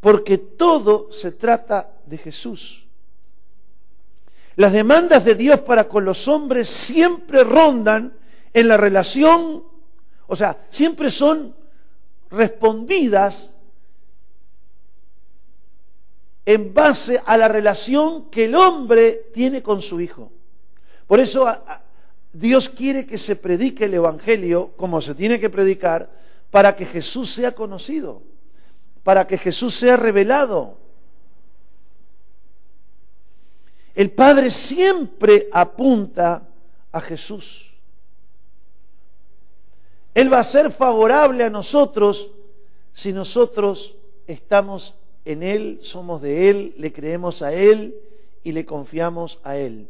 Porque 0.00 0.38
todo 0.38 1.10
se 1.12 1.32
trata 1.32 1.90
de 2.06 2.18
Jesús. 2.18 2.86
Las 4.56 4.72
demandas 4.72 5.24
de 5.24 5.34
Dios 5.34 5.60
para 5.60 5.88
con 5.88 6.04
los 6.04 6.28
hombres 6.28 6.68
siempre 6.68 7.42
rondan 7.42 8.16
en 8.52 8.68
la 8.68 8.76
relación, 8.76 9.64
o 10.26 10.36
sea, 10.36 10.66
siempre 10.70 11.10
son 11.10 11.54
respondidas 12.30 13.54
en 16.46 16.72
base 16.74 17.20
a 17.24 17.36
la 17.36 17.48
relación 17.48 18.30
que 18.30 18.44
el 18.44 18.54
hombre 18.54 19.30
tiene 19.32 19.62
con 19.62 19.82
su 19.82 20.00
hijo. 20.00 20.30
Por 21.06 21.20
eso 21.20 21.46
Dios 22.32 22.68
quiere 22.68 23.06
que 23.06 23.18
se 23.18 23.36
predique 23.36 23.84
el 23.84 23.94
Evangelio 23.94 24.72
como 24.76 25.00
se 25.00 25.14
tiene 25.14 25.38
que 25.38 25.50
predicar 25.50 26.10
para 26.50 26.74
que 26.74 26.86
Jesús 26.86 27.30
sea 27.30 27.52
conocido, 27.52 28.22
para 29.02 29.26
que 29.26 29.38
Jesús 29.38 29.74
sea 29.74 29.96
revelado. 29.96 30.78
El 33.94 34.10
Padre 34.10 34.50
siempre 34.50 35.48
apunta 35.52 36.48
a 36.90 37.00
Jesús. 37.00 37.72
Él 40.14 40.32
va 40.32 40.40
a 40.40 40.44
ser 40.44 40.70
favorable 40.70 41.44
a 41.44 41.50
nosotros 41.50 42.30
si 42.92 43.12
nosotros 43.12 43.96
estamos 44.26 44.94
en 45.24 45.42
Él, 45.42 45.78
somos 45.82 46.22
de 46.22 46.50
Él, 46.50 46.74
le 46.78 46.92
creemos 46.92 47.42
a 47.42 47.52
Él 47.52 47.96
y 48.42 48.52
le 48.52 48.64
confiamos 48.64 49.40
a 49.42 49.56
Él. 49.56 49.88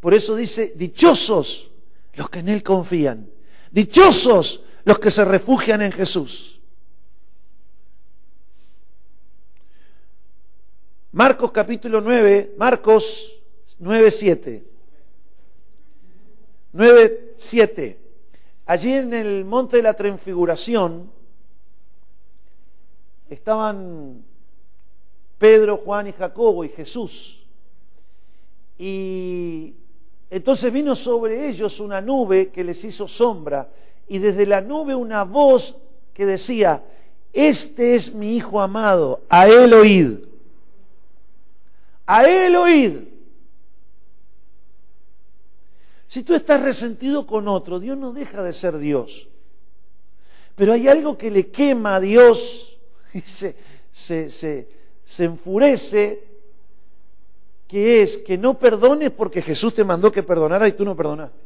Por 0.00 0.14
eso 0.14 0.34
dice, 0.34 0.72
dichosos 0.74 1.70
los 2.14 2.28
que 2.30 2.40
en 2.40 2.48
Él 2.48 2.62
confían, 2.62 3.30
dichosos 3.70 4.64
los 4.84 4.98
que 4.98 5.10
se 5.10 5.24
refugian 5.24 5.82
en 5.82 5.92
Jesús. 5.92 6.60
Marcos 11.12 11.50
capítulo 11.50 12.00
9, 12.00 12.54
Marcos 12.56 13.36
9, 13.78 14.10
7. 14.10 14.64
9, 16.72 17.34
7. 17.36 18.00
Allí 18.66 18.92
en 18.92 19.12
el 19.12 19.44
monte 19.44 19.78
de 19.78 19.82
la 19.82 19.94
transfiguración 19.94 21.10
estaban 23.28 24.24
Pedro, 25.38 25.78
Juan 25.78 26.06
y 26.06 26.12
Jacobo 26.12 26.64
y 26.64 26.68
Jesús. 26.68 27.44
Y 28.78 29.74
entonces 30.30 30.72
vino 30.72 30.94
sobre 30.94 31.48
ellos 31.48 31.80
una 31.80 32.00
nube 32.00 32.50
que 32.50 32.62
les 32.62 32.82
hizo 32.84 33.08
sombra 33.08 33.68
y 34.08 34.18
desde 34.18 34.46
la 34.46 34.60
nube 34.60 34.94
una 34.94 35.24
voz 35.24 35.76
que 36.14 36.24
decía, 36.24 36.82
este 37.32 37.96
es 37.96 38.14
mi 38.14 38.36
Hijo 38.36 38.60
amado, 38.60 39.22
a 39.28 39.48
él 39.48 39.72
oíd. 39.74 40.18
A 42.06 42.28
él 42.28 42.56
oíd. 42.56 42.96
Si 46.08 46.24
tú 46.24 46.34
estás 46.34 46.60
resentido 46.62 47.26
con 47.26 47.46
otro, 47.46 47.78
Dios 47.78 47.96
no 47.96 48.12
deja 48.12 48.42
de 48.42 48.52
ser 48.52 48.78
Dios. 48.78 49.28
Pero 50.56 50.72
hay 50.72 50.88
algo 50.88 51.16
que 51.16 51.30
le 51.30 51.50
quema 51.50 51.96
a 51.96 52.00
Dios 52.00 52.76
y 53.14 53.20
se, 53.20 53.54
se, 53.92 55.24
enfurece, 55.24 56.24
que 57.70 58.02
es 58.02 58.18
que 58.18 58.36
no 58.36 58.58
perdones 58.58 59.12
porque 59.12 59.40
Jesús 59.40 59.72
te 59.72 59.84
mandó 59.84 60.10
que 60.10 60.24
perdonara 60.24 60.66
y 60.66 60.72
tú 60.72 60.84
no 60.84 60.96
perdonaste. 60.96 61.38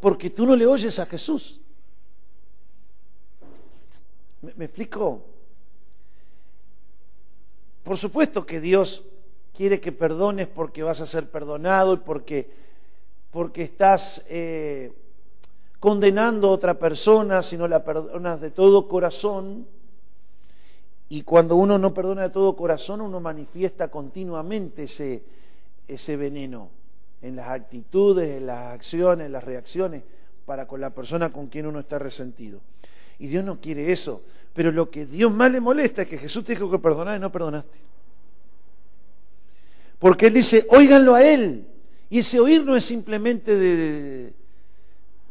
Porque 0.00 0.30
tú 0.30 0.46
no 0.46 0.56
le 0.56 0.64
oyes 0.64 0.98
a 0.98 1.04
Jesús. 1.04 1.60
¿Me, 4.40 4.64
explico? 4.64 5.22
Por 7.84 7.98
supuesto 7.98 8.46
que 8.46 8.58
Dios 8.58 9.02
quiere 9.54 9.82
que 9.82 9.92
perdones 9.92 10.46
porque 10.46 10.82
vas 10.82 11.02
a 11.02 11.06
ser 11.06 11.28
perdonado 11.28 11.92
y 11.92 11.98
porque, 11.98 12.50
porque 13.30 13.64
estás 13.64 14.24
eh, 14.30 14.92
condenando 15.78 16.48
a 16.48 16.52
otra 16.52 16.78
persona, 16.78 17.42
si 17.42 17.58
no 17.58 17.68
la 17.68 17.84
perdonas 17.84 18.40
de 18.40 18.50
todo 18.50 18.88
corazón. 18.88 19.66
Y 21.08 21.22
cuando 21.22 21.56
uno 21.56 21.78
no 21.78 21.94
perdona 21.94 22.22
de 22.22 22.30
todo 22.30 22.56
corazón, 22.56 23.00
uno 23.00 23.20
manifiesta 23.20 23.88
continuamente 23.88 24.84
ese, 24.84 25.22
ese 25.86 26.16
veneno 26.16 26.70
en 27.22 27.36
las 27.36 27.48
actitudes, 27.48 28.38
en 28.38 28.46
las 28.46 28.74
acciones, 28.74 29.26
en 29.26 29.32
las 29.32 29.44
reacciones 29.44 30.02
para 30.44 30.66
con 30.66 30.80
la 30.80 30.90
persona 30.90 31.32
con 31.32 31.48
quien 31.48 31.66
uno 31.66 31.80
está 31.80 31.98
resentido. 31.98 32.60
Y 33.18 33.28
Dios 33.28 33.44
no 33.44 33.60
quiere 33.60 33.92
eso. 33.92 34.22
Pero 34.52 34.72
lo 34.72 34.90
que 34.90 35.06
Dios 35.06 35.32
más 35.32 35.52
le 35.52 35.60
molesta 35.60 36.02
es 36.02 36.08
que 36.08 36.18
Jesús 36.18 36.44
te 36.44 36.54
dijo 36.54 36.70
que 36.70 36.78
perdonar 36.78 37.16
y 37.16 37.20
no 37.20 37.30
perdonaste. 37.30 37.78
Porque 39.98 40.26
Él 40.26 40.34
dice, 40.34 40.66
óiganlo 40.70 41.14
a 41.14 41.24
Él. 41.24 41.66
Y 42.08 42.20
ese 42.20 42.40
oír 42.40 42.64
no 42.64 42.76
es 42.76 42.84
simplemente 42.84 43.56
de, 43.56 44.32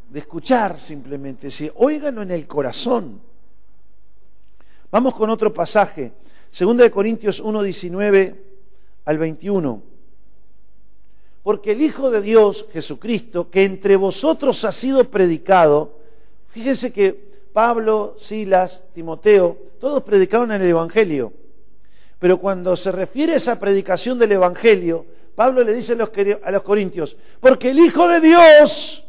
de 0.09 0.19
escuchar, 0.19 0.79
simplemente, 0.79 1.47
es 1.47 1.71
óiganlo 1.75 2.21
en 2.21 2.31
el 2.31 2.45
corazón. 2.47 3.21
Vamos 4.95 5.15
con 5.15 5.29
otro 5.29 5.53
pasaje. 5.53 6.13
Segunda 6.49 6.85
de 6.85 6.89
Corintios 6.89 7.41
1, 7.41 7.63
19 7.63 8.43
al 9.03 9.17
21. 9.17 9.83
Porque 11.43 11.73
el 11.73 11.81
Hijo 11.81 12.09
de 12.09 12.21
Dios, 12.21 12.65
Jesucristo, 12.71 13.49
que 13.49 13.65
entre 13.65 13.97
vosotros 13.97 14.63
ha 14.63 14.71
sido 14.71 15.03
predicado, 15.11 15.97
fíjense 16.47 16.93
que 16.93 17.11
Pablo, 17.51 18.15
Silas, 18.17 18.83
Timoteo, 18.93 19.57
todos 19.81 20.01
predicaron 20.01 20.53
en 20.53 20.61
el 20.61 20.69
Evangelio. 20.69 21.33
Pero 22.17 22.37
cuando 22.37 22.77
se 22.77 22.93
refiere 22.93 23.33
a 23.33 23.35
esa 23.35 23.59
predicación 23.59 24.17
del 24.17 24.31
Evangelio, 24.31 25.05
Pablo 25.35 25.61
le 25.65 25.73
dice 25.73 25.91
a 25.91 25.95
los, 25.97 26.09
a 26.41 26.51
los 26.51 26.61
corintios, 26.61 27.17
porque 27.41 27.71
el 27.71 27.79
Hijo 27.79 28.07
de 28.07 28.21
Dios, 28.21 29.05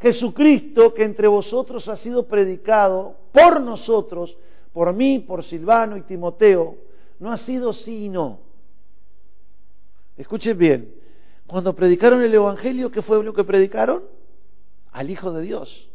Jesucristo, 0.00 0.92
que 0.92 1.04
entre 1.04 1.28
vosotros 1.28 1.86
ha 1.86 1.96
sido 1.96 2.26
predicado 2.26 3.14
por 3.30 3.60
nosotros, 3.60 4.36
por 4.76 4.92
mí, 4.92 5.20
por 5.20 5.42
Silvano 5.42 5.96
y 5.96 6.02
Timoteo, 6.02 6.76
no 7.18 7.32
ha 7.32 7.38
sido 7.38 7.72
sí 7.72 8.04
y 8.04 8.08
no. 8.10 8.40
Escuchen 10.18 10.58
bien, 10.58 10.94
cuando 11.46 11.74
predicaron 11.74 12.22
el 12.22 12.34
Evangelio, 12.34 12.90
¿qué 12.90 13.00
fue 13.00 13.24
lo 13.24 13.32
que 13.32 13.42
predicaron? 13.42 14.04
Al 14.92 15.08
Hijo 15.08 15.32
de 15.32 15.40
Dios. 15.40 15.88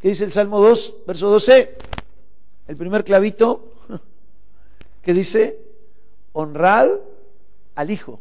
¿Qué 0.00 0.08
dice 0.08 0.24
el 0.24 0.32
Salmo 0.32 0.62
2, 0.62 0.96
verso 1.06 1.28
12? 1.28 1.76
El 2.68 2.76
primer 2.78 3.04
clavito 3.04 3.74
que 5.02 5.12
dice, 5.12 5.60
honrad 6.32 6.88
al 7.74 7.90
Hijo. 7.90 8.18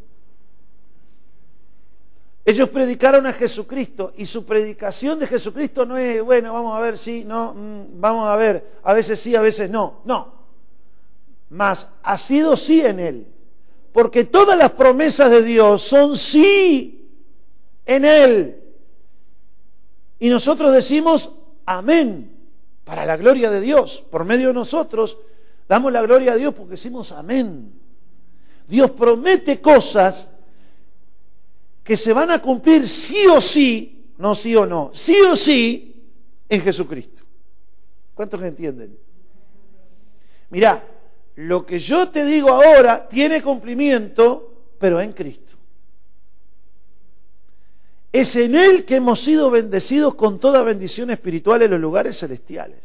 Ellos 2.45 2.69
predicaron 2.69 3.25
a 3.27 3.33
Jesucristo 3.33 4.13
y 4.17 4.25
su 4.25 4.45
predicación 4.45 5.19
de 5.19 5.27
Jesucristo 5.27 5.85
no 5.85 5.97
es, 5.97 6.21
bueno, 6.23 6.53
vamos 6.53 6.75
a 6.75 6.79
ver 6.79 6.97
si, 6.97 7.23
no, 7.25 7.53
mm, 7.53 7.99
vamos 7.99 8.27
a 8.27 8.35
ver, 8.35 8.79
a 8.83 8.93
veces 8.93 9.19
sí, 9.19 9.35
a 9.35 9.41
veces 9.41 9.69
no, 9.69 10.01
no. 10.05 10.39
Mas 11.49 11.87
ha 12.03 12.17
sido 12.17 12.55
sí 12.55 12.81
en 12.81 12.99
Él, 12.99 13.27
porque 13.91 14.23
todas 14.23 14.57
las 14.57 14.71
promesas 14.71 15.29
de 15.31 15.43
Dios 15.43 15.81
son 15.81 16.17
sí 16.17 17.09
en 17.85 18.05
Él. 18.05 18.61
Y 20.19 20.29
nosotros 20.29 20.73
decimos 20.73 21.31
amén 21.65 22.35
para 22.83 23.05
la 23.05 23.17
gloria 23.17 23.49
de 23.49 23.61
Dios. 23.61 24.03
Por 24.09 24.25
medio 24.25 24.49
de 24.49 24.53
nosotros 24.53 25.17
Damos 25.69 25.93
la 25.93 26.01
gloria 26.01 26.33
a 26.33 26.35
Dios 26.35 26.55
porque 26.55 26.71
decimos 26.71 27.11
amén. 27.11 27.71
Dios 28.67 28.89
promete 28.89 29.61
cosas 29.61 30.27
que 31.89 31.97
se 31.97 32.13
van 32.13 32.29
a 32.29 32.39
cumplir 32.39 32.87
sí 32.87 33.25
o 33.25 33.41
sí, 33.41 34.13
no 34.19 34.35
sí 34.35 34.55
o 34.55 34.63
no, 34.63 34.91
sí 34.93 35.19
o 35.21 35.35
sí 35.35 36.05
en 36.47 36.61
Jesucristo. 36.61 37.23
¿Cuántos 38.13 38.43
entienden? 38.43 38.95
Mirá, 40.51 40.83
lo 41.37 41.65
que 41.65 41.79
yo 41.79 42.09
te 42.09 42.25
digo 42.25 42.51
ahora 42.51 43.07
tiene 43.09 43.41
cumplimiento, 43.41 44.67
pero 44.77 45.01
en 45.01 45.13
Cristo. 45.13 45.55
Es 48.11 48.35
en 48.35 48.53
Él 48.53 48.85
que 48.85 48.97
hemos 48.97 49.19
sido 49.19 49.49
bendecidos 49.49 50.13
con 50.13 50.39
toda 50.39 50.61
bendición 50.61 51.09
espiritual 51.09 51.63
en 51.63 51.71
los 51.71 51.79
lugares 51.81 52.19
celestiales. 52.19 52.83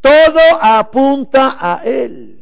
Todo 0.00 0.40
apunta 0.60 1.58
a 1.60 1.84
Él. 1.84 2.37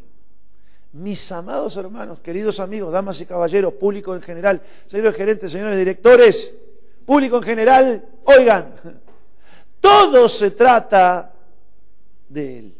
Mis 0.96 1.30
amados 1.30 1.76
hermanos, 1.76 2.20
queridos 2.20 2.58
amigos, 2.58 2.90
damas 2.90 3.20
y 3.20 3.26
caballeros, 3.26 3.74
público 3.74 4.16
en 4.16 4.22
general, 4.22 4.62
señores 4.86 5.14
gerentes, 5.14 5.52
señores 5.52 5.76
directores, 5.76 6.54
público 7.04 7.36
en 7.36 7.42
general, 7.42 8.04
oigan, 8.24 8.74
todo 9.78 10.26
se 10.26 10.52
trata 10.52 11.34
de 12.30 12.58
Él. 12.58 12.74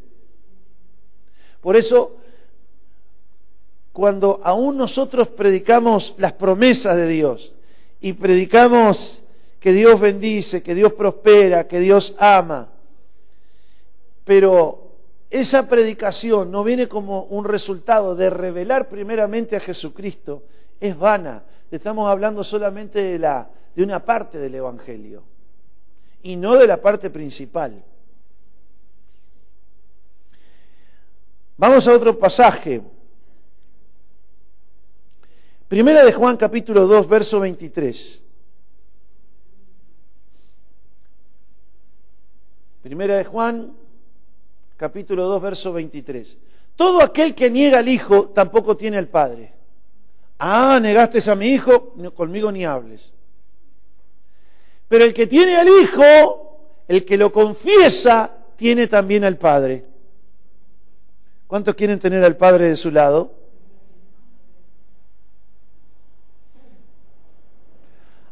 Por 1.60 1.76
eso, 1.76 2.16
cuando 3.92 4.40
aún 4.42 4.78
nosotros 4.78 5.28
predicamos 5.28 6.14
las 6.16 6.32
promesas 6.32 6.96
de 6.96 7.08
Dios 7.08 7.54
y 8.00 8.14
predicamos 8.14 9.22
que 9.60 9.72
Dios 9.72 10.00
bendice, 10.00 10.62
que 10.62 10.74
Dios 10.74 10.94
prospera, 10.94 11.68
que 11.68 11.80
Dios 11.80 12.14
ama, 12.18 12.70
pero 14.24 14.85
esa 15.40 15.68
predicación 15.68 16.50
no 16.50 16.64
viene 16.64 16.88
como 16.88 17.24
un 17.24 17.44
resultado 17.44 18.16
de 18.16 18.30
revelar 18.30 18.88
primeramente 18.88 19.56
a 19.56 19.60
Jesucristo, 19.60 20.44
es 20.80 20.96
vana. 20.96 21.44
Estamos 21.70 22.10
hablando 22.10 22.42
solamente 22.42 23.02
de, 23.02 23.18
la, 23.18 23.50
de 23.74 23.82
una 23.82 24.04
parte 24.04 24.38
del 24.38 24.54
Evangelio 24.54 25.24
y 26.22 26.36
no 26.36 26.56
de 26.56 26.66
la 26.66 26.80
parte 26.80 27.10
principal. 27.10 27.84
Vamos 31.58 31.86
a 31.86 31.94
otro 31.94 32.18
pasaje. 32.18 32.82
Primera 35.68 36.04
de 36.04 36.12
Juan 36.12 36.36
capítulo 36.36 36.86
2, 36.86 37.08
verso 37.08 37.40
23. 37.40 38.22
Primera 42.82 43.16
de 43.16 43.24
Juan 43.24 43.85
capítulo 44.76 45.24
2, 45.24 45.42
verso 45.42 45.72
23. 45.72 46.36
Todo 46.76 47.02
aquel 47.02 47.34
que 47.34 47.50
niega 47.50 47.78
al 47.78 47.88
Hijo 47.88 48.28
tampoco 48.28 48.76
tiene 48.76 48.98
al 48.98 49.08
Padre. 49.08 49.52
Ah, 50.38 50.78
negaste 50.80 51.30
a 51.30 51.34
mi 51.34 51.48
Hijo, 51.48 51.94
conmigo 52.14 52.52
ni 52.52 52.64
hables. 52.64 53.12
Pero 54.88 55.04
el 55.04 55.14
que 55.14 55.26
tiene 55.26 55.56
al 55.56 55.68
Hijo, 55.68 56.58
el 56.86 57.04
que 57.04 57.16
lo 57.16 57.32
confiesa, 57.32 58.30
tiene 58.56 58.86
también 58.86 59.24
al 59.24 59.36
Padre. 59.36 59.84
¿Cuántos 61.46 61.74
quieren 61.74 61.98
tener 61.98 62.22
al 62.24 62.36
Padre 62.36 62.68
de 62.68 62.76
su 62.76 62.90
lado? 62.90 63.32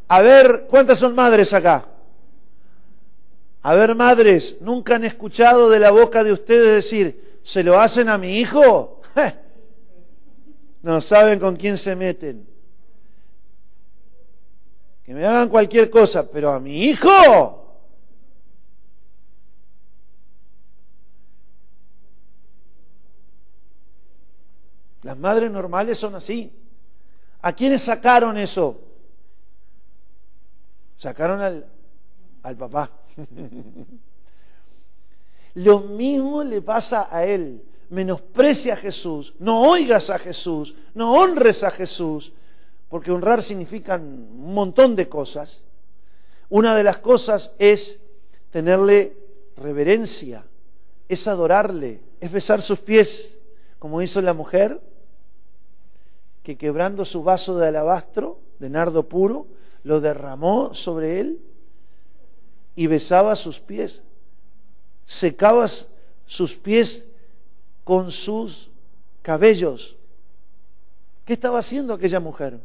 A 0.07 0.21
ver, 0.21 0.67
¿cuántas 0.69 0.99
son 0.99 1.15
madres 1.15 1.51
acá? 1.53 1.85
A 3.65 3.73
ver, 3.73 3.95
madres, 3.95 4.57
¿nunca 4.61 4.93
han 4.93 5.05
escuchado 5.05 5.71
de 5.71 5.79
la 5.79 5.89
boca 5.89 6.23
de 6.23 6.31
ustedes 6.31 6.85
decir, 6.85 7.39
¿se 7.43 7.63
lo 7.63 7.79
hacen 7.79 8.09
a 8.09 8.17
mi 8.19 8.37
hijo? 8.37 9.01
no 10.83 11.01
saben 11.01 11.39
con 11.39 11.55
quién 11.55 11.75
se 11.75 11.95
meten. 11.95 12.47
Que 15.03 15.15
me 15.15 15.25
hagan 15.25 15.49
cualquier 15.49 15.89
cosa, 15.89 16.29
pero 16.29 16.51
a 16.51 16.59
mi 16.59 16.83
hijo. 16.83 17.81
Las 25.01 25.17
madres 25.17 25.49
normales 25.49 25.97
son 25.97 26.13
así. 26.13 26.53
¿A 27.41 27.51
quiénes 27.53 27.81
sacaron 27.81 28.37
eso? 28.37 28.79
Sacaron 30.97 31.41
al, 31.41 31.65
al 32.43 32.57
papá. 32.57 32.91
Lo 35.55 35.79
mismo 35.79 36.43
le 36.43 36.61
pasa 36.61 37.07
a 37.09 37.25
él. 37.25 37.63
Menosprecia 37.89 38.73
a 38.73 38.77
Jesús, 38.77 39.35
no 39.37 39.61
oigas 39.61 40.09
a 40.09 40.17
Jesús, 40.17 40.73
no 40.95 41.13
honres 41.13 41.63
a 41.63 41.69
Jesús, 41.69 42.33
porque 42.89 43.11
honrar 43.11 43.43
significa 43.43 43.95
un 43.97 44.53
montón 44.53 44.95
de 44.95 45.07
cosas. 45.07 45.63
Una 46.49 46.75
de 46.75 46.83
las 46.83 46.97
cosas 46.97 47.51
es 47.59 47.99
tenerle 48.49 49.15
reverencia, 49.55 50.45
es 51.07 51.27
adorarle, 51.27 52.01
es 52.19 52.31
besar 52.31 52.59
sus 52.61 52.79
pies, 52.79 53.39
como 53.77 54.01
hizo 54.01 54.19
la 54.19 54.33
mujer, 54.33 54.81
que 56.41 56.57
quebrando 56.57 57.05
su 57.05 57.23
vaso 57.23 57.55
de 57.57 57.67
alabastro, 57.67 58.39
de 58.57 58.71
nardo 58.71 59.07
puro, 59.07 59.45
lo 59.83 60.01
derramó 60.01 60.73
sobre 60.73 61.19
él 61.19 61.39
y 62.75 62.87
besaba 62.87 63.35
sus 63.35 63.59
pies, 63.59 64.03
secaba 65.05 65.67
sus 66.25 66.55
pies 66.55 67.05
con 67.83 68.11
sus 68.11 68.69
cabellos. 69.21 69.95
¿Qué 71.23 71.33
estaba 71.33 71.59
haciendo 71.59 71.93
aquella 71.93 72.19
mujer? 72.19 72.59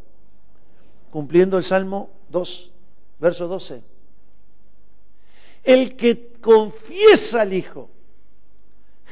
Cumpliendo 1.11 1.57
el 1.59 1.65
Salmo 1.65 2.11
2, 2.31 2.71
verso 3.19 3.49
12. 3.49 3.83
El 5.63 5.97
que 5.97 6.33
confiesa 6.41 7.43
al 7.43 7.53
Hijo, 7.53 7.91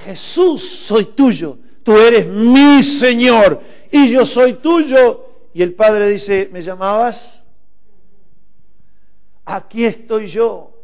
Jesús, 0.04 0.62
soy 0.62 1.06
tuyo, 1.06 1.58
tú 1.82 1.96
eres 1.96 2.26
mi 2.26 2.82
Señor 2.82 3.60
y 3.90 4.10
yo 4.10 4.24
soy 4.24 4.54
tuyo. 4.54 5.26
Y 5.54 5.62
el 5.62 5.74
Padre 5.74 6.08
dice, 6.08 6.48
¿me 6.52 6.62
llamabas? 6.62 7.42
Aquí 9.44 9.84
estoy 9.84 10.28
yo. 10.28 10.77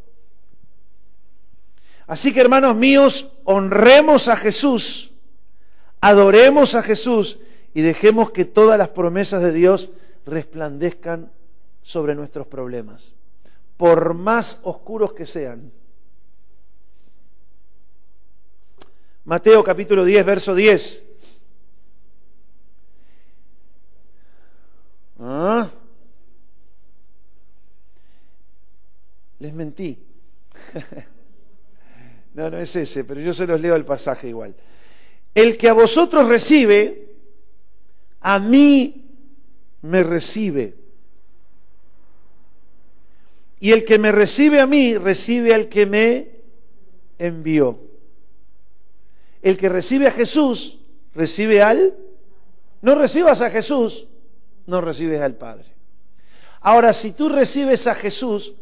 Así 2.07 2.33
que 2.33 2.41
hermanos 2.41 2.77
míos, 2.77 3.31
honremos 3.45 4.29
a 4.29 4.37
Jesús, 4.37 5.13
adoremos 6.01 6.75
a 6.75 6.83
Jesús 6.83 7.39
y 7.73 7.81
dejemos 7.81 8.31
que 8.31 8.45
todas 8.45 8.79
las 8.79 8.89
promesas 8.89 9.43
de 9.43 9.53
Dios 9.53 9.91
resplandezcan 10.27 11.33
sobre 11.83 12.15
nuestros 12.15 12.47
problemas, 12.47 13.15
por 13.77 14.15
más 14.15 14.59
oscuros 14.63 15.15
que 15.15 15.27
sean. 15.27 15.73
Mateo 19.25 19.65
capítulo 19.65 20.05
10, 20.05 20.27
verso 20.27 20.55
10. 20.55 21.03
¿Ah? 25.21 25.71
Les 29.39 29.55
mentí. 29.55 29.99
No, 32.35 32.51
no 32.51 32.59
es 32.59 32.75
ese, 32.75 33.05
pero 33.05 33.21
yo 33.21 33.33
se 33.33 33.47
los 33.47 33.61
leo 33.61 33.77
el 33.77 33.85
pasaje 33.85 34.29
igual. 34.29 34.55
El 35.35 35.57
que 35.57 35.69
a 35.69 35.73
vosotros 35.73 36.27
recibe, 36.29 37.15
a 38.21 38.39
mí 38.39 39.05
me 39.83 40.03
recibe. 40.03 40.75
Y 43.61 43.73
el 43.73 43.85
que 43.85 43.99
me 43.99 44.13
recibe 44.13 44.61
a 44.61 44.67
mí, 44.67 44.99
recibe 44.99 45.55
al 45.55 45.69
que 45.69 45.87
me 45.87 46.29
envió. 47.19 47.81
El 49.41 49.57
que 49.57 49.69
recibe 49.69 50.09
a 50.09 50.13
Jesús, 50.13 50.81
recibe 51.15 51.63
al... 51.63 51.97
No 52.83 52.95
recibas 52.95 53.41
a 53.41 53.49
Jesús, 53.49 54.09
no 54.67 54.81
recibes 54.81 55.21
al 55.21 55.37
Padre. 55.37 55.73
Ahora, 56.61 56.93
si 56.93 57.13
tú 57.13 57.29
recibes 57.29 57.87
a 57.87 57.95
Jesús, 57.95 58.55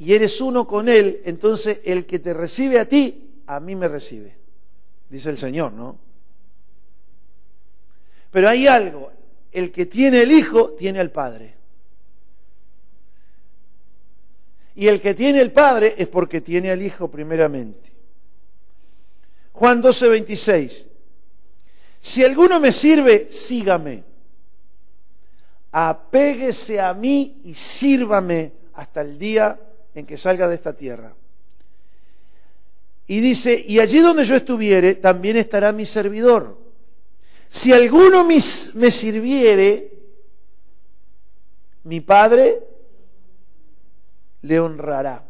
y 0.00 0.14
eres 0.14 0.40
uno 0.40 0.66
con 0.66 0.88
Él, 0.88 1.20
entonces 1.26 1.80
el 1.84 2.06
que 2.06 2.18
te 2.18 2.32
recibe 2.32 2.80
a 2.80 2.88
ti, 2.88 3.42
a 3.46 3.60
mí 3.60 3.76
me 3.76 3.86
recibe, 3.86 4.34
dice 5.10 5.28
el 5.28 5.36
Señor, 5.36 5.74
¿no? 5.74 5.98
Pero 8.30 8.48
hay 8.48 8.66
algo, 8.66 9.12
el 9.52 9.70
que 9.70 9.84
tiene 9.84 10.22
el 10.22 10.32
Hijo, 10.32 10.70
tiene 10.70 11.00
al 11.00 11.10
Padre. 11.10 11.54
Y 14.74 14.88
el 14.88 15.02
que 15.02 15.12
tiene 15.12 15.42
el 15.42 15.52
Padre 15.52 15.94
es 15.98 16.08
porque 16.08 16.40
tiene 16.40 16.70
al 16.70 16.80
Hijo 16.80 17.10
primeramente. 17.10 17.92
Juan 19.52 19.82
12, 19.82 20.08
26. 20.08 20.88
Si 22.00 22.24
alguno 22.24 22.58
me 22.58 22.72
sirve, 22.72 23.30
sígame. 23.30 24.02
Apéguese 25.72 26.80
a 26.80 26.94
mí 26.94 27.42
y 27.44 27.52
sírvame 27.52 28.52
hasta 28.72 29.02
el 29.02 29.18
día 29.18 29.60
en 29.94 30.06
que 30.06 30.16
salga 30.16 30.48
de 30.48 30.54
esta 30.54 30.72
tierra. 30.72 31.14
Y 33.06 33.20
dice, 33.20 33.64
y 33.66 33.80
allí 33.80 33.98
donde 33.98 34.24
yo 34.24 34.36
estuviere, 34.36 34.94
también 34.94 35.36
estará 35.36 35.72
mi 35.72 35.84
servidor. 35.84 36.58
Si 37.50 37.72
alguno 37.72 38.24
me 38.24 38.40
sirviere, 38.40 39.92
mi 41.84 42.00
Padre 42.00 42.62
le 44.42 44.60
honrará. 44.60 45.24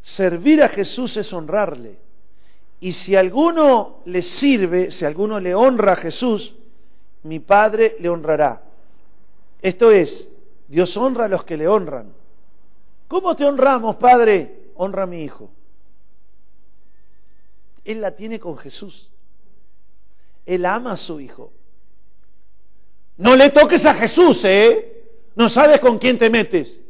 Servir 0.00 0.62
a 0.62 0.68
Jesús 0.68 1.16
es 1.16 1.32
honrarle. 1.32 1.96
Y 2.80 2.92
si 2.92 3.14
alguno 3.14 4.00
le 4.06 4.22
sirve, 4.22 4.90
si 4.90 5.04
alguno 5.04 5.38
le 5.38 5.54
honra 5.54 5.92
a 5.92 5.96
Jesús, 5.96 6.56
mi 7.22 7.38
Padre 7.38 7.94
le 8.00 8.08
honrará. 8.08 8.60
Esto 9.62 9.92
es, 9.92 10.28
Dios 10.72 10.96
honra 10.96 11.26
a 11.26 11.28
los 11.28 11.44
que 11.44 11.58
le 11.58 11.68
honran. 11.68 12.14
¿Cómo 13.06 13.36
te 13.36 13.44
honramos, 13.44 13.96
Padre? 13.96 14.70
Honra 14.76 15.02
a 15.02 15.06
mi 15.06 15.22
Hijo. 15.22 15.50
Él 17.84 18.00
la 18.00 18.16
tiene 18.16 18.40
con 18.40 18.56
Jesús. 18.56 19.10
Él 20.46 20.64
ama 20.64 20.92
a 20.92 20.96
su 20.96 21.20
Hijo. 21.20 21.52
No 23.18 23.36
le 23.36 23.50
toques 23.50 23.84
a 23.84 23.92
Jesús, 23.92 24.46
¿eh? 24.46 25.04
No 25.34 25.50
sabes 25.50 25.78
con 25.78 25.98
quién 25.98 26.16
te 26.16 26.30
metes. 26.30 26.80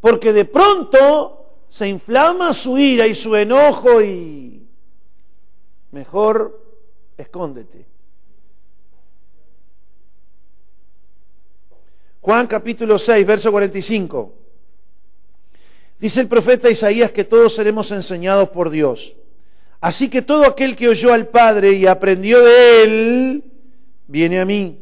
Porque 0.00 0.32
de 0.32 0.44
pronto 0.44 1.64
se 1.68 1.88
inflama 1.88 2.54
su 2.54 2.78
ira 2.78 3.08
y 3.08 3.14
su 3.16 3.34
enojo 3.34 4.00
y 4.00 4.64
mejor 5.90 6.62
escóndete. 7.16 7.85
Juan 12.26 12.48
capítulo 12.48 12.98
6, 12.98 13.24
verso 13.24 13.52
45. 13.52 14.34
Dice 16.00 16.20
el 16.20 16.26
profeta 16.26 16.68
Isaías 16.68 17.12
que 17.12 17.22
todos 17.22 17.54
seremos 17.54 17.92
enseñados 17.92 18.48
por 18.48 18.70
Dios. 18.70 19.14
Así 19.80 20.10
que 20.10 20.22
todo 20.22 20.44
aquel 20.44 20.74
que 20.74 20.88
oyó 20.88 21.12
al 21.12 21.28
Padre 21.28 21.74
y 21.74 21.86
aprendió 21.86 22.42
de 22.42 22.82
él, 22.82 23.44
viene 24.08 24.40
a 24.40 24.44
mí. 24.44 24.76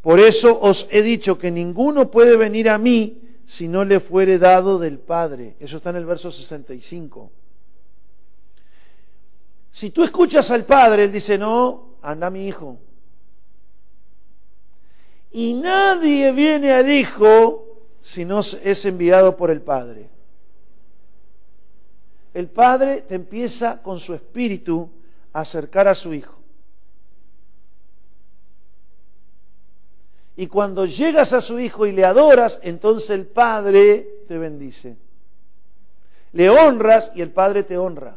Por 0.00 0.18
eso 0.18 0.58
os 0.58 0.88
he 0.90 1.02
dicho 1.02 1.36
que 1.36 1.50
ninguno 1.50 2.10
puede 2.10 2.38
venir 2.38 2.70
a 2.70 2.78
mí 2.78 3.20
si 3.44 3.68
no 3.68 3.84
le 3.84 4.00
fuere 4.00 4.38
dado 4.38 4.78
del 4.78 4.98
Padre. 4.98 5.56
Eso 5.60 5.76
está 5.76 5.90
en 5.90 5.96
el 5.96 6.06
verso 6.06 6.32
65. 6.32 7.30
Si 9.72 9.90
tú 9.90 10.04
escuchas 10.04 10.50
al 10.52 10.64
Padre, 10.64 11.04
Él 11.04 11.12
dice, 11.12 11.36
no, 11.36 11.98
anda 12.00 12.30
mi 12.30 12.48
hijo. 12.48 12.78
Y 15.38 15.54
nadie 15.54 16.32
viene 16.32 16.72
al 16.72 16.90
Hijo 16.90 17.64
si 18.00 18.24
no 18.24 18.40
es 18.40 18.84
enviado 18.84 19.36
por 19.36 19.52
el 19.52 19.62
Padre. 19.62 20.10
El 22.34 22.48
Padre 22.48 23.02
te 23.02 23.14
empieza 23.14 23.80
con 23.80 24.00
su 24.00 24.14
espíritu 24.14 24.90
a 25.32 25.42
acercar 25.42 25.86
a 25.86 25.94
su 25.94 26.12
Hijo. 26.12 26.34
Y 30.34 30.48
cuando 30.48 30.86
llegas 30.86 31.32
a 31.32 31.40
su 31.40 31.60
Hijo 31.60 31.86
y 31.86 31.92
le 31.92 32.04
adoras, 32.04 32.58
entonces 32.64 33.10
el 33.10 33.28
Padre 33.28 34.24
te 34.26 34.38
bendice. 34.38 34.96
Le 36.32 36.50
honras 36.50 37.12
y 37.14 37.22
el 37.22 37.30
Padre 37.30 37.62
te 37.62 37.78
honra. 37.78 38.16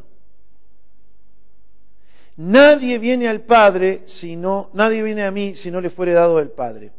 Nadie 2.38 2.98
viene 2.98 3.28
al 3.28 3.42
Padre 3.42 4.02
si 4.08 4.36
no, 4.36 4.72
nadie 4.74 5.04
viene 5.04 5.24
a 5.24 5.30
mí 5.30 5.56
si 5.56 5.70
no 5.70 5.82
le 5.82 5.92
fuere 5.92 6.14
dado 6.14 6.38
del 6.38 6.50
Padre. 6.50 6.94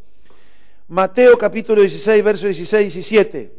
Mateo 0.93 1.39
capítulo 1.39 1.81
16, 1.81 2.23
verso 2.23 2.45
16 2.45 2.83
y 2.83 2.99
17. 2.99 3.53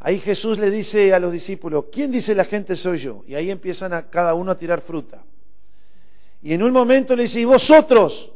Ahí 0.00 0.18
Jesús 0.18 0.58
le 0.58 0.68
dice 0.68 1.14
a 1.14 1.20
los 1.20 1.30
discípulos, 1.30 1.84
¿quién 1.92 2.10
dice 2.10 2.34
la 2.34 2.44
gente 2.44 2.74
soy 2.74 2.98
yo? 2.98 3.22
Y 3.28 3.36
ahí 3.36 3.52
empiezan 3.52 3.92
a 3.92 4.10
cada 4.10 4.34
uno 4.34 4.50
a 4.50 4.58
tirar 4.58 4.80
fruta. 4.80 5.22
Y 6.42 6.54
en 6.54 6.64
un 6.64 6.72
momento 6.72 7.14
le 7.14 7.22
dice, 7.22 7.38
¿y 7.38 7.44
vosotros? 7.44 8.32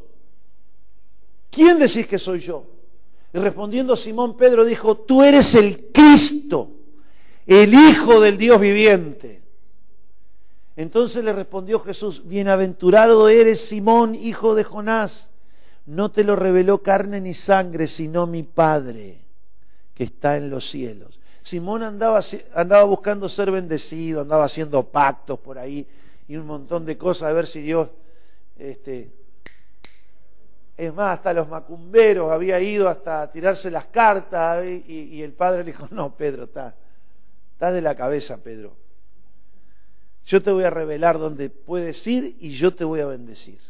¿Quién 1.50 1.80
decís 1.80 2.06
que 2.06 2.20
soy 2.20 2.38
yo? 2.38 2.66
Y 3.34 3.38
respondiendo 3.38 3.96
Simón 3.96 4.36
Pedro 4.36 4.64
dijo, 4.64 4.98
tú 4.98 5.24
eres 5.24 5.56
el 5.56 5.86
Cristo, 5.92 6.70
el 7.44 7.74
Hijo 7.74 8.20
del 8.20 8.38
Dios 8.38 8.60
viviente. 8.60 9.42
Entonces 10.76 11.24
le 11.24 11.32
respondió 11.32 11.80
Jesús, 11.80 12.22
bienaventurado 12.24 13.28
eres 13.28 13.60
Simón, 13.60 14.14
hijo 14.14 14.54
de 14.54 14.62
Jonás, 14.62 15.31
no 15.86 16.10
te 16.10 16.24
lo 16.24 16.36
reveló 16.36 16.82
carne 16.82 17.20
ni 17.20 17.34
sangre, 17.34 17.88
sino 17.88 18.26
mi 18.26 18.42
Padre 18.42 19.20
que 19.94 20.04
está 20.04 20.36
en 20.36 20.50
los 20.50 20.68
cielos. 20.68 21.20
Simón 21.42 21.82
andaba, 21.82 22.20
andaba 22.54 22.84
buscando 22.84 23.28
ser 23.28 23.50
bendecido, 23.50 24.20
andaba 24.20 24.44
haciendo 24.44 24.84
pactos 24.84 25.38
por 25.40 25.58
ahí 25.58 25.86
y 26.28 26.36
un 26.36 26.46
montón 26.46 26.86
de 26.86 26.96
cosas 26.96 27.30
a 27.30 27.32
ver 27.32 27.46
si 27.46 27.62
Dios, 27.62 27.88
este, 28.56 29.10
es 30.76 30.94
más, 30.94 31.18
hasta 31.18 31.34
los 31.34 31.48
macumberos 31.48 32.30
había 32.30 32.60
ido 32.60 32.88
hasta 32.88 33.30
tirarse 33.30 33.70
las 33.70 33.86
cartas 33.86 34.64
y, 34.64 35.22
el 35.22 35.32
padre 35.32 35.64
le 35.64 35.72
dijo, 35.72 35.88
no, 35.90 36.16
Pedro, 36.16 36.44
estás 36.44 36.74
está 37.52 37.70
de 37.70 37.80
la 37.80 37.94
cabeza, 37.94 38.38
Pedro. 38.38 38.76
Yo 40.24 40.42
te 40.42 40.50
voy 40.50 40.64
a 40.64 40.70
revelar 40.70 41.18
dónde 41.18 41.48
puedes 41.50 42.04
ir 42.06 42.36
y 42.40 42.50
yo 42.50 42.74
te 42.74 42.84
voy 42.84 42.98
a 42.98 43.06
bendecir. 43.06 43.60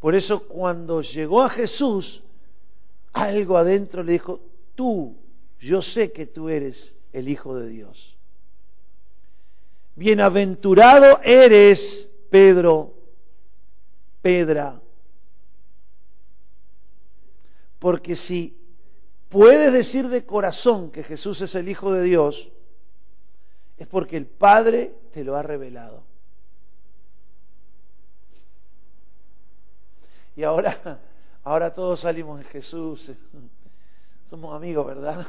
Por 0.00 0.14
eso 0.14 0.44
cuando 0.44 1.02
llegó 1.02 1.42
a 1.42 1.50
Jesús, 1.50 2.22
algo 3.12 3.56
adentro 3.56 4.02
le 4.02 4.12
dijo, 4.12 4.40
tú 4.74 5.16
yo 5.60 5.82
sé 5.82 6.12
que 6.12 6.26
tú 6.26 6.48
eres 6.48 6.94
el 7.12 7.28
Hijo 7.28 7.56
de 7.56 7.68
Dios. 7.68 8.16
Bienaventurado 9.96 11.20
eres, 11.24 12.08
Pedro, 12.30 12.94
Pedra, 14.22 14.80
porque 17.78 18.14
si 18.14 18.56
puedes 19.28 19.72
decir 19.72 20.08
de 20.08 20.24
corazón 20.24 20.90
que 20.90 21.02
Jesús 21.02 21.40
es 21.40 21.54
el 21.54 21.68
Hijo 21.68 21.92
de 21.92 22.02
Dios, 22.02 22.50
es 23.76 23.86
porque 23.86 24.16
el 24.16 24.26
Padre 24.26 24.94
te 25.12 25.24
lo 25.24 25.36
ha 25.36 25.42
revelado. 25.42 26.07
Y 30.38 30.44
ahora, 30.44 31.00
ahora 31.42 31.74
todos 31.74 31.98
salimos 31.98 32.40
en 32.40 32.46
Jesús. 32.46 33.10
Somos 34.30 34.54
amigos, 34.54 34.86
¿verdad? 34.86 35.26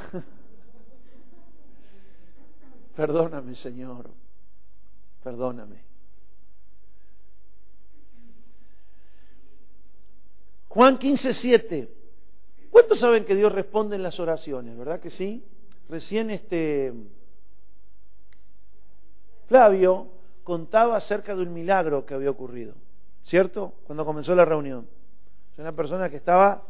Perdóname, 2.96 3.56
Señor. 3.56 4.12
Perdóname. 5.24 5.82
Juan 10.68 11.00
15, 11.00 11.34
7. 11.34 11.94
¿Cuántos 12.70 13.00
saben 13.00 13.26
que 13.26 13.34
Dios 13.34 13.52
responde 13.52 13.96
en 13.96 14.04
las 14.04 14.20
oraciones? 14.20 14.78
¿Verdad 14.78 15.00
que 15.00 15.10
sí? 15.10 15.44
Recién 15.90 16.30
este 16.30 16.94
Flavio 19.48 20.08
contaba 20.44 20.98
acerca 20.98 21.36
de 21.36 21.42
un 21.42 21.52
milagro 21.52 22.06
que 22.06 22.14
había 22.14 22.30
ocurrido, 22.30 22.76
¿cierto? 23.24 23.74
Cuando 23.88 24.06
comenzó 24.06 24.36
la 24.36 24.46
reunión. 24.46 24.99
Una 25.60 25.74
persona 25.74 26.10
que 26.10 26.16
estaba 26.16 26.64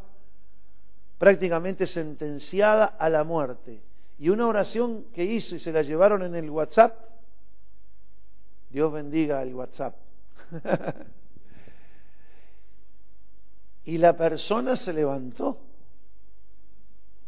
prácticamente 1.16 1.86
sentenciada 1.86 2.86
a 2.86 3.08
la 3.08 3.22
muerte. 3.22 3.80
Y 4.18 4.30
una 4.30 4.48
oración 4.48 5.04
que 5.14 5.24
hizo 5.24 5.54
y 5.54 5.60
se 5.60 5.70
la 5.70 5.82
llevaron 5.82 6.24
en 6.24 6.34
el 6.34 6.50
WhatsApp, 6.50 6.98
Dios 8.68 8.92
bendiga 8.92 9.42
el 9.42 9.54
WhatsApp. 9.54 9.94
y 13.84 13.98
la 13.98 14.16
persona 14.16 14.74
se 14.74 14.92
levantó. 14.92 15.60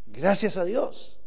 Gracias 0.07 0.57
a 0.57 0.65
Dios. 0.65 1.21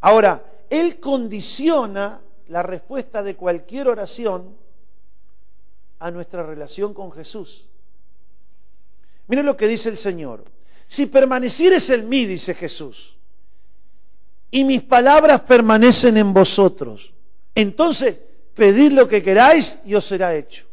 Ahora, 0.00 0.44
Él 0.68 0.98
condiciona 0.98 2.20
la 2.48 2.64
respuesta 2.64 3.22
de 3.22 3.36
cualquier 3.36 3.86
oración 3.86 4.56
a 6.00 6.10
nuestra 6.10 6.42
relación 6.42 6.92
con 6.92 7.12
Jesús. 7.12 7.68
Miren 9.28 9.46
lo 9.46 9.56
que 9.56 9.66
dice 9.66 9.88
el 9.88 9.96
Señor. 9.96 10.44
Si 10.86 11.06
permanecieres 11.06 11.90
en 11.90 12.08
mí, 12.08 12.26
dice 12.26 12.54
Jesús, 12.54 13.16
y 14.50 14.64
mis 14.64 14.82
palabras 14.82 15.40
permanecen 15.40 16.16
en 16.16 16.32
vosotros, 16.32 17.12
entonces 17.54 18.16
pedid 18.54 18.92
lo 18.92 19.08
que 19.08 19.22
queráis 19.22 19.80
y 19.84 19.94
os 19.94 20.04
será 20.04 20.34
hecho. 20.34 20.66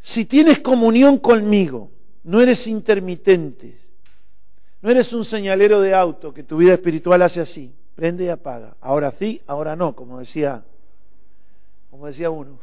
Si 0.00 0.24
tienes 0.24 0.58
comunión 0.60 1.18
conmigo, 1.18 1.92
no 2.24 2.40
eres 2.40 2.66
intermitente, 2.66 3.78
no 4.80 4.90
eres 4.90 5.12
un 5.12 5.24
señalero 5.24 5.80
de 5.80 5.94
auto 5.94 6.34
que 6.34 6.42
tu 6.42 6.56
vida 6.56 6.72
espiritual 6.72 7.22
hace 7.22 7.40
así, 7.40 7.72
prende 7.94 8.24
y 8.24 8.28
apaga. 8.28 8.76
Ahora 8.80 9.10
sí, 9.10 9.40
ahora 9.46 9.76
no, 9.76 9.94
como 9.94 10.18
decía, 10.18 10.64
como 11.90 12.06
decía 12.06 12.30
uno 12.30 12.58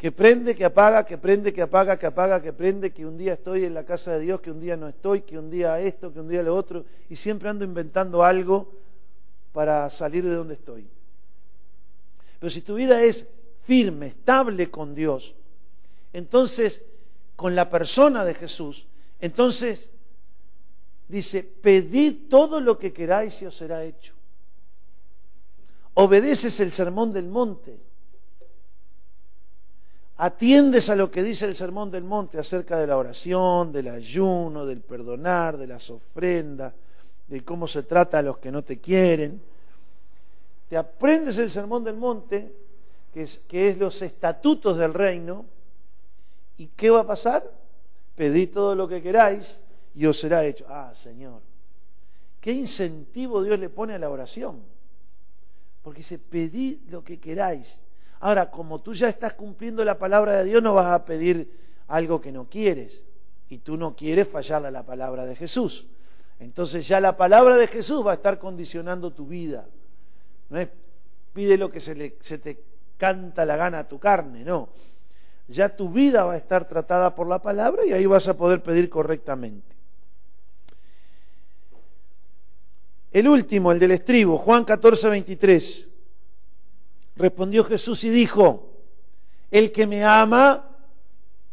que 0.00 0.10
prende, 0.12 0.56
que 0.56 0.64
apaga, 0.64 1.04
que 1.04 1.18
prende, 1.18 1.52
que 1.52 1.60
apaga, 1.60 1.98
que 1.98 2.06
apaga, 2.06 2.40
que 2.40 2.54
prende, 2.54 2.90
que 2.90 3.04
un 3.04 3.18
día 3.18 3.34
estoy 3.34 3.66
en 3.66 3.74
la 3.74 3.84
casa 3.84 4.12
de 4.12 4.20
Dios, 4.20 4.40
que 4.40 4.50
un 4.50 4.58
día 4.58 4.74
no 4.74 4.88
estoy, 4.88 5.20
que 5.20 5.38
un 5.38 5.50
día 5.50 5.78
esto, 5.78 6.10
que 6.10 6.20
un 6.20 6.28
día 6.28 6.42
lo 6.42 6.56
otro, 6.56 6.86
y 7.10 7.16
siempre 7.16 7.50
ando 7.50 7.66
inventando 7.66 8.22
algo 8.22 8.72
para 9.52 9.90
salir 9.90 10.24
de 10.24 10.34
donde 10.34 10.54
estoy. 10.54 10.88
Pero 12.38 12.48
si 12.48 12.62
tu 12.62 12.76
vida 12.76 13.02
es 13.02 13.26
firme, 13.64 14.06
estable 14.06 14.70
con 14.70 14.94
Dios, 14.94 15.34
entonces, 16.14 16.80
con 17.36 17.54
la 17.54 17.68
persona 17.68 18.24
de 18.24 18.32
Jesús, 18.32 18.86
entonces 19.20 19.90
dice, 21.08 21.42
pedid 21.42 22.30
todo 22.30 22.62
lo 22.62 22.78
que 22.78 22.94
queráis 22.94 23.42
y 23.42 23.46
os 23.46 23.54
será 23.54 23.84
hecho. 23.84 24.14
Obedeces 25.92 26.58
el 26.60 26.72
sermón 26.72 27.12
del 27.12 27.28
monte 27.28 27.89
atiendes 30.22 30.90
a 30.90 30.96
lo 30.96 31.10
que 31.10 31.22
dice 31.22 31.46
el 31.46 31.56
Sermón 31.56 31.90
del 31.90 32.04
Monte 32.04 32.38
acerca 32.38 32.76
de 32.76 32.86
la 32.86 32.98
oración, 32.98 33.72
del 33.72 33.88
ayuno, 33.88 34.66
del 34.66 34.82
perdonar, 34.82 35.56
de 35.56 35.66
las 35.66 35.88
ofrendas, 35.88 36.74
de 37.26 37.42
cómo 37.42 37.66
se 37.66 37.84
trata 37.84 38.18
a 38.18 38.22
los 38.22 38.36
que 38.36 38.52
no 38.52 38.62
te 38.62 38.78
quieren, 38.80 39.40
te 40.68 40.76
aprendes 40.76 41.38
el 41.38 41.50
Sermón 41.50 41.84
del 41.84 41.96
Monte, 41.96 42.52
que 43.14 43.22
es, 43.22 43.78
los 43.78 44.02
estatutos 44.02 44.76
del 44.76 44.92
reino, 44.92 45.46
¿y 46.58 46.66
qué 46.66 46.90
va 46.90 47.00
a 47.00 47.06
pasar? 47.06 47.50
Pedid 48.14 48.52
todo 48.52 48.74
lo 48.74 48.86
que 48.86 49.00
queráis 49.00 49.58
y 49.94 50.04
os 50.04 50.20
será 50.20 50.44
hecho. 50.44 50.66
Ah, 50.68 50.92
Señor, 50.94 51.40
qué 52.42 52.52
incentivo 52.52 53.42
Dios 53.42 53.58
le 53.58 53.70
pone 53.70 53.94
a 53.94 53.98
la 53.98 54.10
oración. 54.10 54.60
Porque 55.82 56.00
dice, 56.00 56.18
pedid 56.18 56.76
lo 56.90 57.02
que 57.02 57.18
queráis 57.18 57.80
Ahora, 58.20 58.50
como 58.50 58.80
tú 58.80 58.94
ya 58.94 59.08
estás 59.08 59.32
cumpliendo 59.32 59.84
la 59.84 59.98
palabra 59.98 60.32
de 60.34 60.44
Dios, 60.44 60.62
no 60.62 60.74
vas 60.74 60.86
a 60.86 61.04
pedir 61.04 61.50
algo 61.88 62.20
que 62.20 62.32
no 62.32 62.48
quieres. 62.48 63.02
Y 63.48 63.58
tú 63.58 63.76
no 63.76 63.96
quieres 63.96 64.28
fallarle 64.28 64.68
a 64.68 64.70
la 64.70 64.84
palabra 64.84 65.26
de 65.26 65.34
Jesús. 65.34 65.86
Entonces 66.38 66.86
ya 66.86 67.00
la 67.00 67.16
palabra 67.16 67.56
de 67.56 67.66
Jesús 67.66 68.06
va 68.06 68.12
a 68.12 68.14
estar 68.14 68.38
condicionando 68.38 69.12
tu 69.12 69.26
vida. 69.26 69.66
No 70.48 70.58
es 70.58 70.68
pide 71.32 71.56
lo 71.56 71.70
que 71.70 71.80
se, 71.80 72.16
se 72.20 72.38
te 72.38 72.62
canta 72.96 73.44
la 73.44 73.56
gana 73.56 73.80
a 73.80 73.88
tu 73.88 73.98
carne, 73.98 74.44
no. 74.44 74.68
Ya 75.48 75.74
tu 75.74 75.88
vida 75.88 76.24
va 76.24 76.34
a 76.34 76.36
estar 76.36 76.68
tratada 76.68 77.14
por 77.14 77.26
la 77.26 77.40
palabra 77.42 77.84
y 77.84 77.92
ahí 77.92 78.06
vas 78.06 78.28
a 78.28 78.36
poder 78.36 78.62
pedir 78.62 78.88
correctamente. 78.88 79.74
El 83.10 83.26
último, 83.26 83.72
el 83.72 83.78
del 83.80 83.90
estribo, 83.92 84.38
Juan 84.38 84.64
14, 84.64 85.08
23. 85.08 85.89
Respondió 87.20 87.64
Jesús 87.64 88.02
y 88.04 88.08
dijo, 88.08 88.70
el 89.50 89.72
que 89.72 89.86
me 89.86 90.02
ama, 90.02 90.70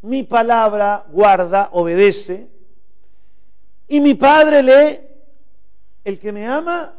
mi 0.01 0.23
palabra 0.23 1.05
guarda, 1.09 1.67
obedece, 1.73 2.47
y 3.89 3.99
mi 3.99 4.13
Padre 4.13 4.63
le, 4.63 5.07
el 6.05 6.19
que 6.19 6.31
me 6.31 6.47
ama, 6.47 6.93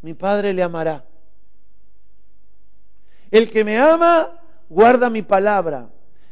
mi 0.00 0.14
Padre 0.14 0.52
le 0.52 0.64
amará. 0.64 1.04
El 3.30 3.48
que 3.48 3.62
me 3.62 3.78
ama, 3.78 4.40
guarda 4.68 5.08
mi 5.08 5.22
palabra. 5.22 5.88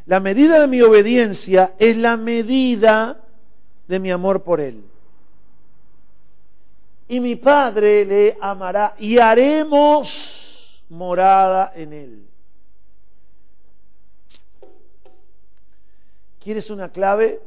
La 0.06 0.18
medida 0.18 0.60
de 0.60 0.66
mi 0.66 0.82
obediencia 0.82 1.74
es 1.78 1.96
la 1.96 2.16
medida 2.16 3.20
de 3.86 4.00
mi 4.00 4.10
amor 4.10 4.42
por 4.42 4.60
Él. 4.60 4.82
Y 7.06 7.20
mi 7.20 7.36
Padre 7.36 8.04
le 8.04 8.38
amará 8.40 8.94
y 8.98 9.18
haremos 9.18 10.29
morada 10.90 11.72
en 11.74 11.92
Él. 11.92 12.29
¿Quieres 16.38 16.70
una 16.70 16.90
clave? 16.90 17.40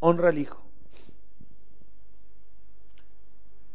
Honra 0.00 0.28
al 0.28 0.38
Hijo. 0.38 0.60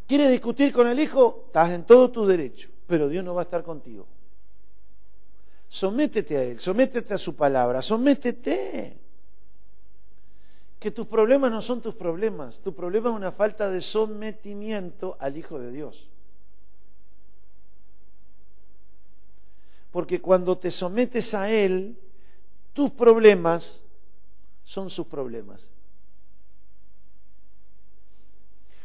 ¿Quieres 0.08 0.30
discutir 0.30 0.71
con 0.71 0.88
el 0.88 1.00
Hijo? 1.00 1.45
Estás 1.48 1.71
en 1.71 1.84
todo 1.86 2.12
tu 2.12 2.26
derecho, 2.26 2.69
pero 2.88 3.08
Dios 3.08 3.24
no 3.24 3.34
va 3.34 3.41
a 3.41 3.45
estar 3.45 3.63
contigo. 3.63 4.06
Sométete 5.67 6.38
a 6.38 6.43
Él, 6.43 6.60
sométete 6.60 7.13
a 7.13 7.17
su 7.17 7.36
palabra, 7.36 7.82
sométete. 7.82 9.00
Que 10.80 10.91
tus 10.91 11.08
problemas 11.08 11.50
no 11.50 11.62
son 11.62 11.82
tus 11.82 11.95
problemas, 11.95 12.60
tu 12.60 12.76
problema 12.76 13.10
es 13.10 13.15
una 13.15 13.32
falta 13.32 13.69
de 13.69 13.82
sometimiento 13.82 15.17
al 15.19 15.38
Hijo 15.38 15.60
de 15.60 15.71
Dios. 15.71 16.10
Porque 19.95 20.19
cuando 20.19 20.58
te 20.58 20.71
sometes 20.71 21.34
a 21.34 21.49
Él, 21.49 21.97
tus 22.73 22.91
problemas 22.91 23.81
son 24.65 24.89
sus 24.89 25.08
problemas. 25.08 25.71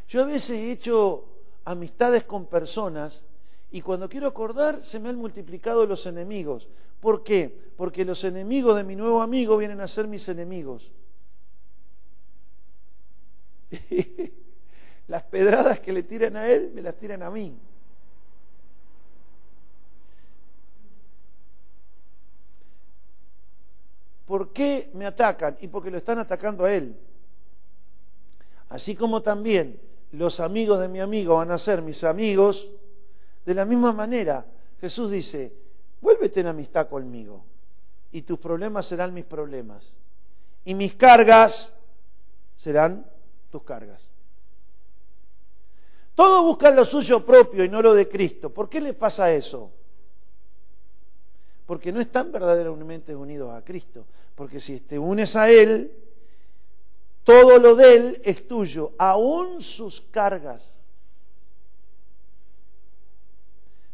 Yo 0.07 0.21
a 0.21 0.25
veces 0.25 0.51
he 0.51 0.71
hecho 0.71 1.25
amistades 1.65 2.23
con 2.23 2.45
personas 2.45 3.25
y 3.71 3.81
cuando 3.81 4.07
quiero 4.07 4.25
acordar 4.25 4.85
se 4.85 5.01
me 5.01 5.09
han 5.09 5.17
multiplicado 5.17 5.85
los 5.85 6.05
enemigos. 6.05 6.69
¿Por 7.01 7.23
qué? 7.25 7.59
Porque 7.75 8.05
los 8.05 8.23
enemigos 8.23 8.77
de 8.77 8.85
mi 8.85 8.95
nuevo 8.95 9.21
amigo 9.21 9.57
vienen 9.57 9.81
a 9.81 9.89
ser 9.89 10.07
mis 10.07 10.29
enemigos. 10.29 10.93
las 15.09 15.23
pedradas 15.23 15.81
que 15.81 15.91
le 15.91 16.03
tiran 16.03 16.37
a 16.37 16.47
él 16.47 16.71
me 16.73 16.81
las 16.81 16.95
tiran 16.95 17.21
a 17.21 17.29
mí. 17.29 17.53
¿Por 24.31 24.53
qué 24.53 24.89
me 24.93 25.05
atacan? 25.05 25.57
Y 25.59 25.67
porque 25.67 25.91
lo 25.91 25.97
están 25.97 26.17
atacando 26.17 26.63
a 26.63 26.73
él. 26.73 26.97
Así 28.69 28.95
como 28.95 29.21
también 29.21 29.77
los 30.13 30.39
amigos 30.39 30.79
de 30.79 30.87
mi 30.87 31.01
amigo 31.01 31.35
van 31.35 31.51
a 31.51 31.57
ser 31.57 31.81
mis 31.81 32.05
amigos, 32.05 32.71
de 33.45 33.53
la 33.53 33.65
misma 33.65 33.91
manera 33.91 34.45
Jesús 34.79 35.11
dice, 35.11 35.53
vuélvete 35.99 36.39
en 36.39 36.47
amistad 36.47 36.87
conmigo 36.87 37.43
y 38.13 38.21
tus 38.21 38.39
problemas 38.39 38.85
serán 38.85 39.13
mis 39.13 39.25
problemas 39.25 39.97
y 40.63 40.75
mis 40.75 40.93
cargas 40.93 41.73
serán 42.55 43.05
tus 43.49 43.63
cargas. 43.63 44.11
Todos 46.15 46.41
buscan 46.45 46.73
lo 46.73 46.85
suyo 46.85 47.25
propio 47.25 47.65
y 47.65 47.69
no 47.69 47.81
lo 47.81 47.93
de 47.93 48.07
Cristo. 48.07 48.49
¿Por 48.49 48.69
qué 48.69 48.79
les 48.79 48.95
pasa 48.95 49.29
eso? 49.33 49.73
Porque 51.71 51.93
no 51.93 52.01
están 52.01 52.33
verdaderamente 52.33 53.15
unidos 53.15 53.55
a 53.55 53.63
Cristo. 53.63 54.05
Porque 54.35 54.59
si 54.59 54.81
te 54.81 54.99
unes 54.99 55.37
a 55.37 55.49
Él, 55.49 55.89
todo 57.23 57.59
lo 57.59 57.75
de 57.75 57.95
Él 57.95 58.21
es 58.25 58.45
tuyo, 58.45 58.91
aún 58.97 59.61
sus 59.61 60.01
cargas. 60.01 60.77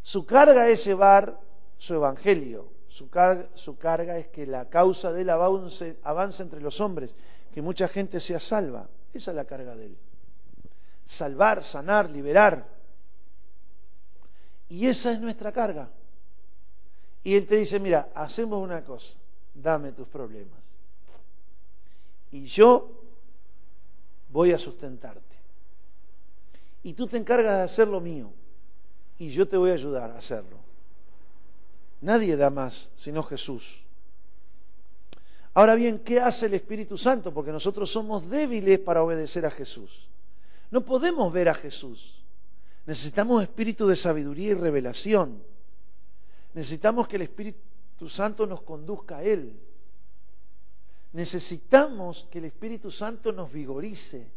Su 0.01 0.25
carga 0.25 0.67
es 0.69 0.85
llevar 0.85 1.39
su 1.77 1.93
evangelio. 1.93 2.67
Su, 2.87 3.11
carga 3.11 4.17
es 4.17 4.29
que 4.29 4.47
la 4.47 4.67
causa 4.67 5.11
de 5.11 5.21
Él 5.21 5.29
avance, 5.29 5.99
avance 6.01 6.41
entre 6.41 6.59
los 6.61 6.81
hombres, 6.81 7.13
que 7.53 7.61
mucha 7.61 7.87
gente 7.87 8.19
sea 8.19 8.39
salva. 8.39 8.89
Esa 9.13 9.29
es 9.29 9.35
la 9.35 9.45
carga 9.45 9.75
de 9.75 9.85
Él. 9.85 9.97
Salvar, 11.05 11.63
sanar, 11.63 12.09
liberar. 12.09 12.65
Y 14.67 14.87
esa 14.87 15.11
es 15.11 15.19
nuestra 15.19 15.51
carga. 15.51 15.91
Y 17.27 17.35
Él 17.35 17.45
te 17.45 17.57
dice, 17.57 17.77
mira, 17.77 18.09
hacemos 18.15 18.63
una 18.63 18.85
cosa, 18.85 19.17
dame 19.53 19.91
tus 19.91 20.07
problemas. 20.07 20.61
Y 22.31 22.45
yo 22.45 22.89
voy 24.29 24.53
a 24.53 24.57
sustentarte. 24.57 25.35
Y 26.83 26.93
tú 26.93 27.05
te 27.05 27.17
encargas 27.17 27.57
de 27.57 27.63
hacer 27.63 27.89
lo 27.89 27.99
mío. 27.99 28.31
Y 29.17 29.27
yo 29.27 29.45
te 29.45 29.57
voy 29.57 29.71
a 29.71 29.73
ayudar 29.73 30.11
a 30.11 30.19
hacerlo. 30.19 30.57
Nadie 31.99 32.37
da 32.37 32.49
más 32.49 32.91
sino 32.95 33.21
Jesús. 33.23 33.83
Ahora 35.53 35.75
bien, 35.75 35.99
¿qué 35.99 36.21
hace 36.21 36.45
el 36.45 36.53
Espíritu 36.53 36.97
Santo? 36.97 37.33
Porque 37.33 37.51
nosotros 37.51 37.91
somos 37.91 38.29
débiles 38.29 38.79
para 38.79 39.03
obedecer 39.03 39.45
a 39.45 39.51
Jesús. 39.51 40.07
No 40.71 40.79
podemos 40.85 41.33
ver 41.33 41.49
a 41.49 41.55
Jesús. 41.55 42.23
Necesitamos 42.85 43.43
espíritu 43.43 43.85
de 43.85 43.97
sabiduría 43.97 44.51
y 44.51 44.53
revelación. 44.53 45.56
Necesitamos 46.57 47.07
que 47.07 47.17
el 47.17 47.21
Espíritu 47.21 48.09
Santo 48.09 48.47
nos 48.47 48.63
conduzca 48.63 49.17
a 49.17 49.23
Él. 49.23 49.59
Necesitamos 51.13 52.27
que 52.31 52.39
el 52.39 52.45
Espíritu 52.45 52.89
Santo 52.89 53.31
nos 53.31 53.51
vigorice, 53.51 54.31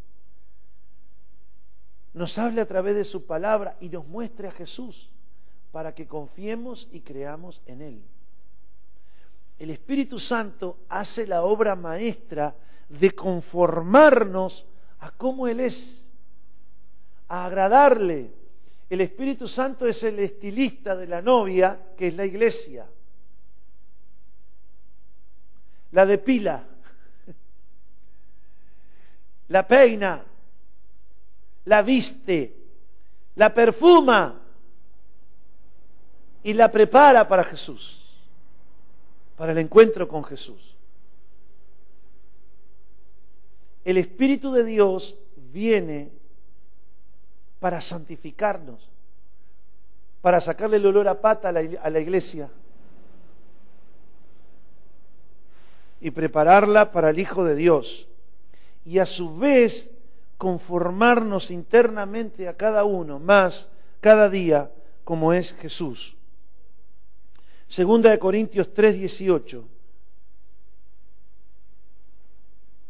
nos 2.13 2.37
hable 2.37 2.61
a 2.61 2.67
través 2.67 2.95
de 2.95 3.07
su 3.07 3.25
palabra 3.25 3.79
y 3.81 3.89
nos 3.89 4.07
muestre 4.07 4.49
a 4.49 4.53
Jesús 4.53 5.09
para 5.73 5.95
que 5.95 6.07
confiemos 6.07 6.89
y 6.93 7.01
creamos 7.01 7.63
en 7.65 7.81
Él. 7.81 8.03
El 9.59 9.71
Espíritu 9.71 10.19
Santo 10.19 10.81
hace 10.91 11.27
la 11.27 11.43
obra 11.45 11.75
maestra 11.75 12.55
de 12.91 13.13
conformarnos 13.13 14.67
a 14.99 15.11
cómo 15.11 15.49
Él 15.49 15.61
es, 15.61 16.07
a 17.29 17.47
agradarle, 17.47 18.40
el 18.91 19.01
Espíritu 19.03 19.47
Santo 19.47 19.87
es 19.87 20.03
el 20.03 20.19
estilista 20.19 20.97
de 20.97 21.07
la 21.07 21.23
novia, 21.23 21.95
que 21.97 22.09
es 22.09 22.17
la 22.17 22.27
iglesia. 22.27 22.85
La 25.93 26.05
depila, 26.05 26.67
la 29.49 29.67
peina, 29.67 30.25
la 31.67 31.83
viste, 31.83 32.57
la 33.37 33.55
perfuma. 33.55 34.37
Y 36.43 36.55
la 36.55 36.73
prepara 36.73 37.29
para 37.29 37.45
Jesús, 37.45 38.19
para 39.37 39.53
el 39.53 39.59
encuentro 39.59 40.09
con 40.09 40.25
Jesús. 40.25 40.75
El 43.85 43.99
Espíritu 43.99 44.51
de 44.51 44.65
Dios 44.65 45.17
viene 45.37 46.20
para 47.61 47.81
santificarnos, 47.83 48.89
para 50.23 50.41
sacarle 50.41 50.79
el 50.79 50.87
olor 50.87 51.07
a 51.07 51.21
pata 51.21 51.51
a 51.51 51.53
la, 51.53 52.01
iglesia 52.01 52.51
y 56.01 56.11
prepararla 56.11 56.91
para 56.91 57.11
el 57.11 57.19
Hijo 57.19 57.45
de 57.45 57.55
Dios. 57.55 58.09
Y 58.85 58.99
a 58.99 59.07
su 59.07 59.37
vez 59.37 59.91
conformarnos 60.39 61.51
internamente 61.51 62.49
a 62.49 62.57
cada 62.57 62.85
uno 62.85 63.19
más 63.19 63.69
cada 64.01 64.31
día 64.31 64.73
como 65.05 65.35
es 65.35 65.53
Jesús. 65.53 66.17
Segunda 67.69 68.11
de 68.11 68.19
Corintios 68.19 68.73
3, 68.73 68.99
18. 68.99 69.69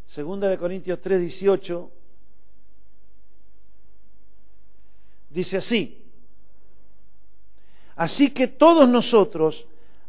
Segunda 0.07 0.49
de 0.49 0.57
Corintios 0.57 1.01
3, 1.01 1.21
Dice 5.31 5.59
así, 5.59 6.05
así 7.95 8.31
que 8.31 8.49
todos 8.49 8.89
nosotros, 8.89 9.67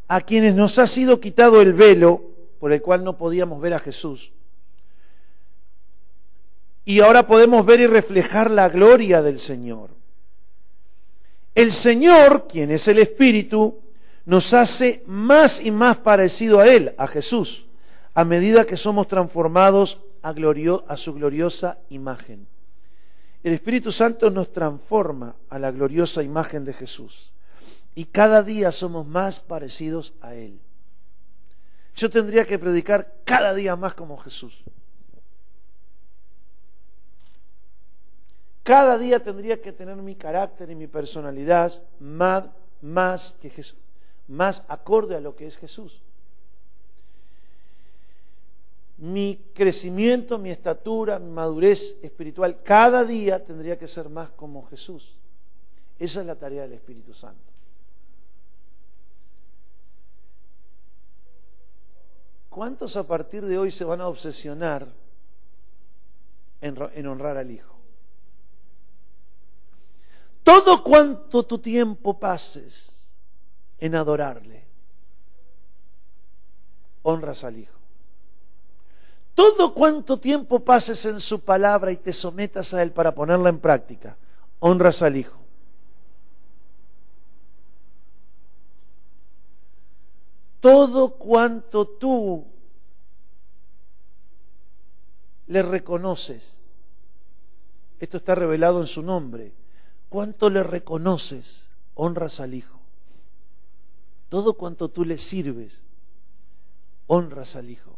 a 0.07 0.21
quienes 0.21 0.55
nos 0.55 0.79
ha 0.79 0.87
sido 0.87 1.21
quitado 1.21 1.61
el 1.61 1.73
velo 1.73 2.23
por 2.59 2.73
el 2.73 2.81
cual 2.81 3.03
no 3.03 3.17
podíamos 3.17 3.61
ver 3.61 3.75
a 3.75 3.79
Jesús, 3.79 4.31
y 6.83 6.99
ahora 6.99 7.27
podemos 7.27 7.63
ver 7.65 7.79
y 7.81 7.87
reflejar 7.87 8.49
la 8.49 8.67
gloria 8.67 9.21
del 9.21 9.39
Señor. 9.39 9.91
El 11.53 11.71
Señor, 11.71 12.47
quien 12.47 12.71
es 12.71 12.87
el 12.87 12.97
Espíritu, 12.97 13.79
nos 14.25 14.53
hace 14.53 15.03
más 15.05 15.63
y 15.63 15.69
más 15.69 15.97
parecido 15.97 16.59
a 16.59 16.67
Él, 16.67 16.95
a 16.97 17.07
Jesús, 17.07 17.65
a 18.15 18.25
medida 18.25 18.65
que 18.65 18.77
somos 18.77 19.07
transformados 19.07 19.99
a, 20.23 20.33
a 20.87 20.97
su 20.97 21.13
gloriosa 21.13 21.77
imagen. 21.89 22.47
El 23.43 23.53
Espíritu 23.53 23.91
Santo 23.91 24.29
nos 24.29 24.53
transforma 24.53 25.35
a 25.49 25.57
la 25.57 25.71
gloriosa 25.71 26.21
imagen 26.21 26.63
de 26.63 26.73
Jesús 26.73 27.31
y 27.95 28.05
cada 28.05 28.43
día 28.43 28.71
somos 28.71 29.07
más 29.07 29.39
parecidos 29.39 30.13
a 30.21 30.35
Él. 30.35 30.59
Yo 31.95 32.09
tendría 32.09 32.45
que 32.45 32.59
predicar 32.59 33.15
cada 33.25 33.53
día 33.53 33.75
más 33.75 33.93
como 33.95 34.17
Jesús. 34.17 34.63
Cada 38.63 38.97
día 38.97 39.21
tendría 39.21 39.59
que 39.59 39.71
tener 39.71 39.97
mi 39.97 40.15
carácter 40.15 40.69
y 40.69 40.75
mi 40.75 40.87
personalidad 40.87 41.73
más, 41.99 42.47
más 42.81 43.35
que 43.41 43.49
Jesús. 43.49 43.77
más 44.27 44.63
acorde 44.67 45.15
a 45.15 45.19
lo 45.19 45.35
que 45.35 45.47
es 45.47 45.57
Jesús. 45.57 46.01
Mi 49.01 49.49
crecimiento, 49.55 50.37
mi 50.37 50.51
estatura, 50.51 51.17
mi 51.17 51.31
madurez 51.31 51.97
espiritual, 52.03 52.61
cada 52.61 53.03
día 53.03 53.43
tendría 53.43 53.77
que 53.79 53.87
ser 53.87 54.09
más 54.09 54.29
como 54.29 54.67
Jesús. 54.67 55.17
Esa 55.97 56.19
es 56.19 56.25
la 56.27 56.35
tarea 56.35 56.61
del 56.61 56.73
Espíritu 56.73 57.11
Santo. 57.11 57.51
¿Cuántos 62.51 62.95
a 62.95 63.07
partir 63.07 63.43
de 63.43 63.57
hoy 63.57 63.71
se 63.71 63.85
van 63.85 64.01
a 64.01 64.07
obsesionar 64.07 64.87
en, 66.59 67.07
honrar 67.07 67.37
al 67.37 67.49
Hijo? 67.49 67.75
Todo 70.43 70.83
cuanto 70.83 71.41
tu 71.43 71.57
tiempo 71.57 72.19
pases 72.19 73.09
en 73.79 73.95
adorarle, 73.95 74.67
honras 77.01 77.43
al 77.43 77.57
Hijo. 77.57 77.80
Todo 79.41 79.73
cuanto 79.73 80.19
tiempo 80.19 80.59
pases 80.59 81.05
en 81.05 81.19
su 81.19 81.39
palabra 81.39 81.91
y 81.91 81.97
te 81.97 82.13
sometas 82.13 82.73
a 82.73 82.83
Él 82.83 82.91
para 82.91 83.15
ponerla 83.15 83.49
en 83.49 83.59
práctica, 83.59 84.17
honras 84.59 85.01
al 85.01 85.17
Hijo. 85.17 85.41
todo 90.61 91.15
cuanto 91.15 91.87
tú 91.87 92.45
le 95.47 95.63
reconoces, 95.63 96.61
esto 97.99 98.17
está 98.17 98.35
revelado 98.35 98.79
en 98.79 98.87
su 98.87 99.01
nombre, 99.01 99.53
cuánto 100.07 100.49
le 100.49 100.63
reconoces, 100.63 101.67
honras 101.95 102.39
al 102.39 102.53
Hijo. 102.53 102.79
Todo 104.29 104.53
cuanto 104.53 104.89
tú 104.89 105.03
le 105.03 105.17
sirves, 105.17 105.83
honras 107.07 107.55
al 107.55 107.69
Hijo. 107.69 107.90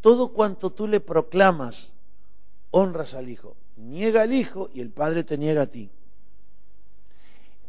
Todo 0.00 0.32
cuanto 0.32 0.70
tú 0.70 0.86
le 0.86 1.00
proclamas, 1.00 1.92
honras 2.70 3.14
al 3.14 3.28
Hijo. 3.28 3.56
Niega 3.76 4.22
al 4.22 4.32
Hijo 4.32 4.70
y 4.72 4.80
el 4.80 4.90
Padre 4.90 5.24
te 5.24 5.38
niega 5.38 5.62
a 5.62 5.66
ti. 5.66 5.90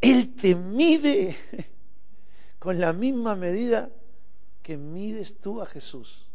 Él 0.01 0.33
te 0.35 0.55
mide 0.55 1.35
con 2.59 2.79
la 2.79 2.93
misma 2.93 3.35
medida 3.35 3.89
que 4.61 4.77
mides 4.77 5.39
tú 5.39 5.61
a 5.61 5.65
Jesús. 5.65 6.25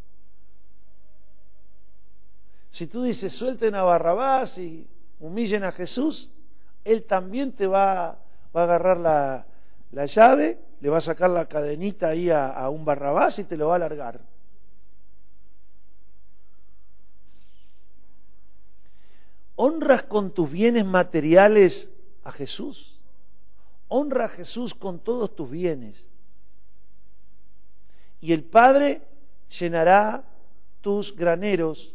Si 2.70 2.88
tú 2.88 3.04
dices 3.04 3.32
suelten 3.32 3.74
a 3.76 3.82
Barrabás 3.82 4.58
y 4.58 4.88
humillen 5.20 5.62
a 5.62 5.72
Jesús, 5.72 6.30
Él 6.84 7.04
también 7.04 7.52
te 7.52 7.66
va, 7.66 8.18
va 8.54 8.60
a 8.62 8.64
agarrar 8.64 8.98
la, 8.98 9.46
la, 9.92 10.06
llave, 10.06 10.58
le 10.80 10.88
va 10.88 10.98
a 10.98 11.00
sacar 11.00 11.30
la 11.30 11.46
cadenita 11.46 12.08
ahí 12.08 12.30
a, 12.30 12.48
a 12.48 12.68
un 12.70 12.84
Barrabás 12.84 13.38
y 13.38 13.44
te 13.44 13.56
lo 13.56 13.68
va 13.68 13.74
a 13.74 13.76
alargar. 13.76 14.33
¿Honras 19.56 20.02
con 20.04 20.32
tus 20.32 20.50
bienes 20.50 20.84
materiales 20.84 21.90
a 22.22 22.32
Jesús? 22.32 22.98
Honra 23.88 24.26
a 24.26 24.28
Jesús 24.28 24.74
con 24.74 24.98
todos 24.98 25.34
tus 25.36 25.50
bienes 25.50 26.06
y 28.24 28.32
el 28.32 28.42
Padre 28.42 29.02
llenará 29.50 30.24
tus 30.80 31.14
graneros 31.14 31.94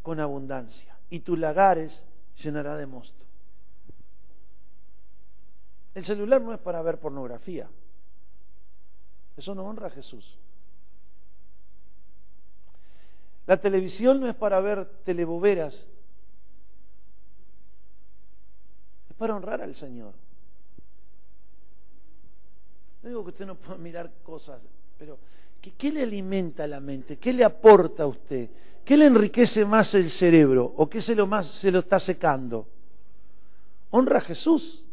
con 0.00 0.18
abundancia 0.18 0.96
y 1.10 1.20
tus 1.20 1.38
lagares 1.38 2.06
llenará 2.42 2.74
de 2.76 2.86
mosto. 2.86 3.26
El 5.94 6.04
celular 6.04 6.40
no 6.40 6.54
es 6.54 6.58
para 6.58 6.80
ver 6.80 6.98
pornografía. 6.98 7.68
Eso 9.36 9.54
no 9.54 9.66
honra 9.66 9.88
a 9.88 9.90
Jesús. 9.90 10.38
La 13.46 13.58
televisión 13.58 14.20
no 14.20 14.28
es 14.28 14.34
para 14.34 14.60
ver 14.60 14.86
teleboberas. 15.04 15.86
Es 19.10 19.16
para 19.16 19.36
honrar 19.36 19.60
al 19.60 19.74
Señor. 19.74 20.14
No 23.02 23.08
digo 23.10 23.22
que 23.24 23.30
usted 23.30 23.46
no 23.46 23.54
pueda 23.56 23.76
mirar 23.76 24.10
cosas, 24.22 24.62
pero 24.98 25.18
¿qué, 25.60 25.92
le 25.92 26.02
alimenta 26.02 26.66
la 26.66 26.80
mente? 26.80 27.18
¿Qué 27.18 27.34
le 27.34 27.44
aporta 27.44 28.04
a 28.04 28.06
usted? 28.06 28.48
¿Qué 28.82 28.96
le 28.96 29.06
enriquece 29.06 29.66
más 29.66 29.92
el 29.92 30.08
cerebro? 30.08 30.72
¿O 30.76 30.88
qué 30.88 31.02
se 31.02 31.14
lo 31.14 31.26
más 31.26 31.46
se 31.46 31.70
lo 31.70 31.80
está 31.80 32.00
secando? 32.00 32.66
Honra 33.90 34.18
a 34.18 34.22
Jesús. 34.22 34.86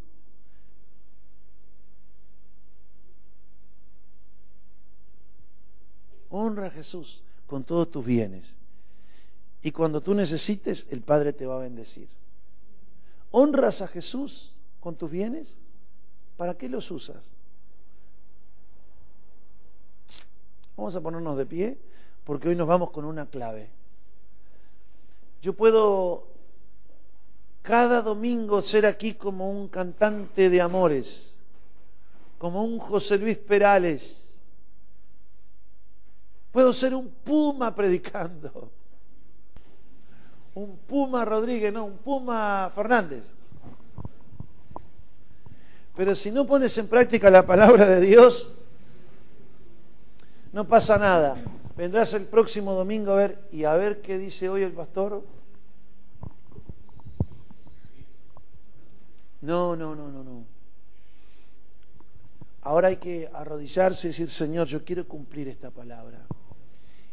Honra 6.29 6.67
a 6.67 6.69
Jesús 6.69 7.23
con 7.51 7.65
todos 7.65 7.91
tus 7.91 8.05
bienes. 8.05 8.55
Y 9.61 9.71
cuando 9.71 9.99
tú 9.99 10.13
necesites, 10.13 10.87
el 10.89 11.01
Padre 11.01 11.33
te 11.33 11.45
va 11.45 11.57
a 11.57 11.63
bendecir. 11.63 12.07
¿Honras 13.29 13.81
a 13.81 13.89
Jesús 13.89 14.55
con 14.79 14.95
tus 14.95 15.11
bienes? 15.11 15.57
¿Para 16.37 16.57
qué 16.57 16.69
los 16.69 16.89
usas? 16.91 17.33
Vamos 20.77 20.95
a 20.95 21.01
ponernos 21.01 21.37
de 21.37 21.45
pie 21.45 21.77
porque 22.23 22.47
hoy 22.47 22.55
nos 22.55 22.69
vamos 22.69 22.91
con 22.91 23.03
una 23.03 23.25
clave. 23.25 23.69
Yo 25.41 25.51
puedo 25.51 26.27
cada 27.63 28.01
domingo 28.01 28.61
ser 28.61 28.85
aquí 28.85 29.15
como 29.15 29.51
un 29.51 29.67
cantante 29.67 30.49
de 30.49 30.61
amores, 30.61 31.35
como 32.37 32.63
un 32.63 32.79
José 32.79 33.17
Luis 33.17 33.37
Perales. 33.37 34.30
Puedo 36.51 36.73
ser 36.73 36.93
un 36.93 37.09
Puma 37.09 37.73
predicando, 37.73 38.71
un 40.53 40.77
Puma 40.77 41.23
Rodríguez, 41.23 41.71
no, 41.71 41.85
un 41.85 41.97
Puma 41.97 42.71
Fernández. 42.75 43.33
Pero 45.95 46.15
si 46.15 46.31
no 46.31 46.45
pones 46.45 46.77
en 46.77 46.87
práctica 46.87 47.29
la 47.29 47.45
palabra 47.45 47.85
de 47.85 48.01
Dios, 48.01 48.53
no 50.51 50.67
pasa 50.67 50.97
nada. 50.97 51.37
Vendrás 51.77 52.13
el 52.13 52.25
próximo 52.25 52.73
domingo 52.73 53.13
a 53.13 53.15
ver 53.15 53.47
y 53.51 53.63
a 53.63 53.73
ver 53.73 54.01
qué 54.01 54.17
dice 54.17 54.49
hoy 54.49 54.63
el 54.63 54.73
pastor. 54.73 55.23
No, 59.41 59.75
no, 59.75 59.95
no, 59.95 60.11
no, 60.11 60.23
no. 60.23 60.45
Ahora 62.61 62.89
hay 62.89 62.97
que 62.97 63.29
arrodillarse 63.33 64.07
y 64.07 64.09
decir, 64.09 64.29
Señor, 64.29 64.67
yo 64.67 64.83
quiero 64.83 65.07
cumplir 65.07 65.47
esta 65.47 65.71
palabra. 65.71 66.27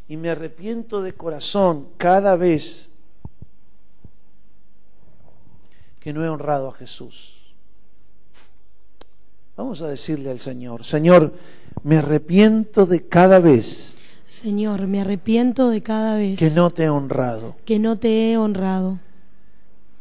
Y 0.09 0.17
me 0.17 0.31
arrepiento 0.31 1.01
de 1.01 1.13
corazón 1.13 1.87
cada 1.97 2.35
vez 2.35 2.89
que 5.99 6.11
no 6.11 6.25
he 6.25 6.29
honrado 6.29 6.67
a 6.69 6.73
Jesús. 6.73 7.53
Vamos 9.55 9.81
a 9.83 9.87
decirle 9.87 10.31
al 10.31 10.39
Señor, 10.39 10.83
Señor, 10.83 11.33
me 11.83 11.97
arrepiento 11.97 12.87
de 12.87 13.07
cada 13.07 13.39
vez. 13.39 13.97
Señor, 14.25 14.87
me 14.87 15.01
arrepiento 15.01 15.69
de 15.69 15.83
cada 15.83 16.15
vez. 16.15 16.39
Que 16.39 16.49
no 16.49 16.71
te 16.71 16.85
he 16.85 16.89
honrado. 16.89 17.55
Que 17.65 17.77
no 17.77 17.99
te 17.99 18.31
he 18.31 18.37
honrado. 18.37 18.99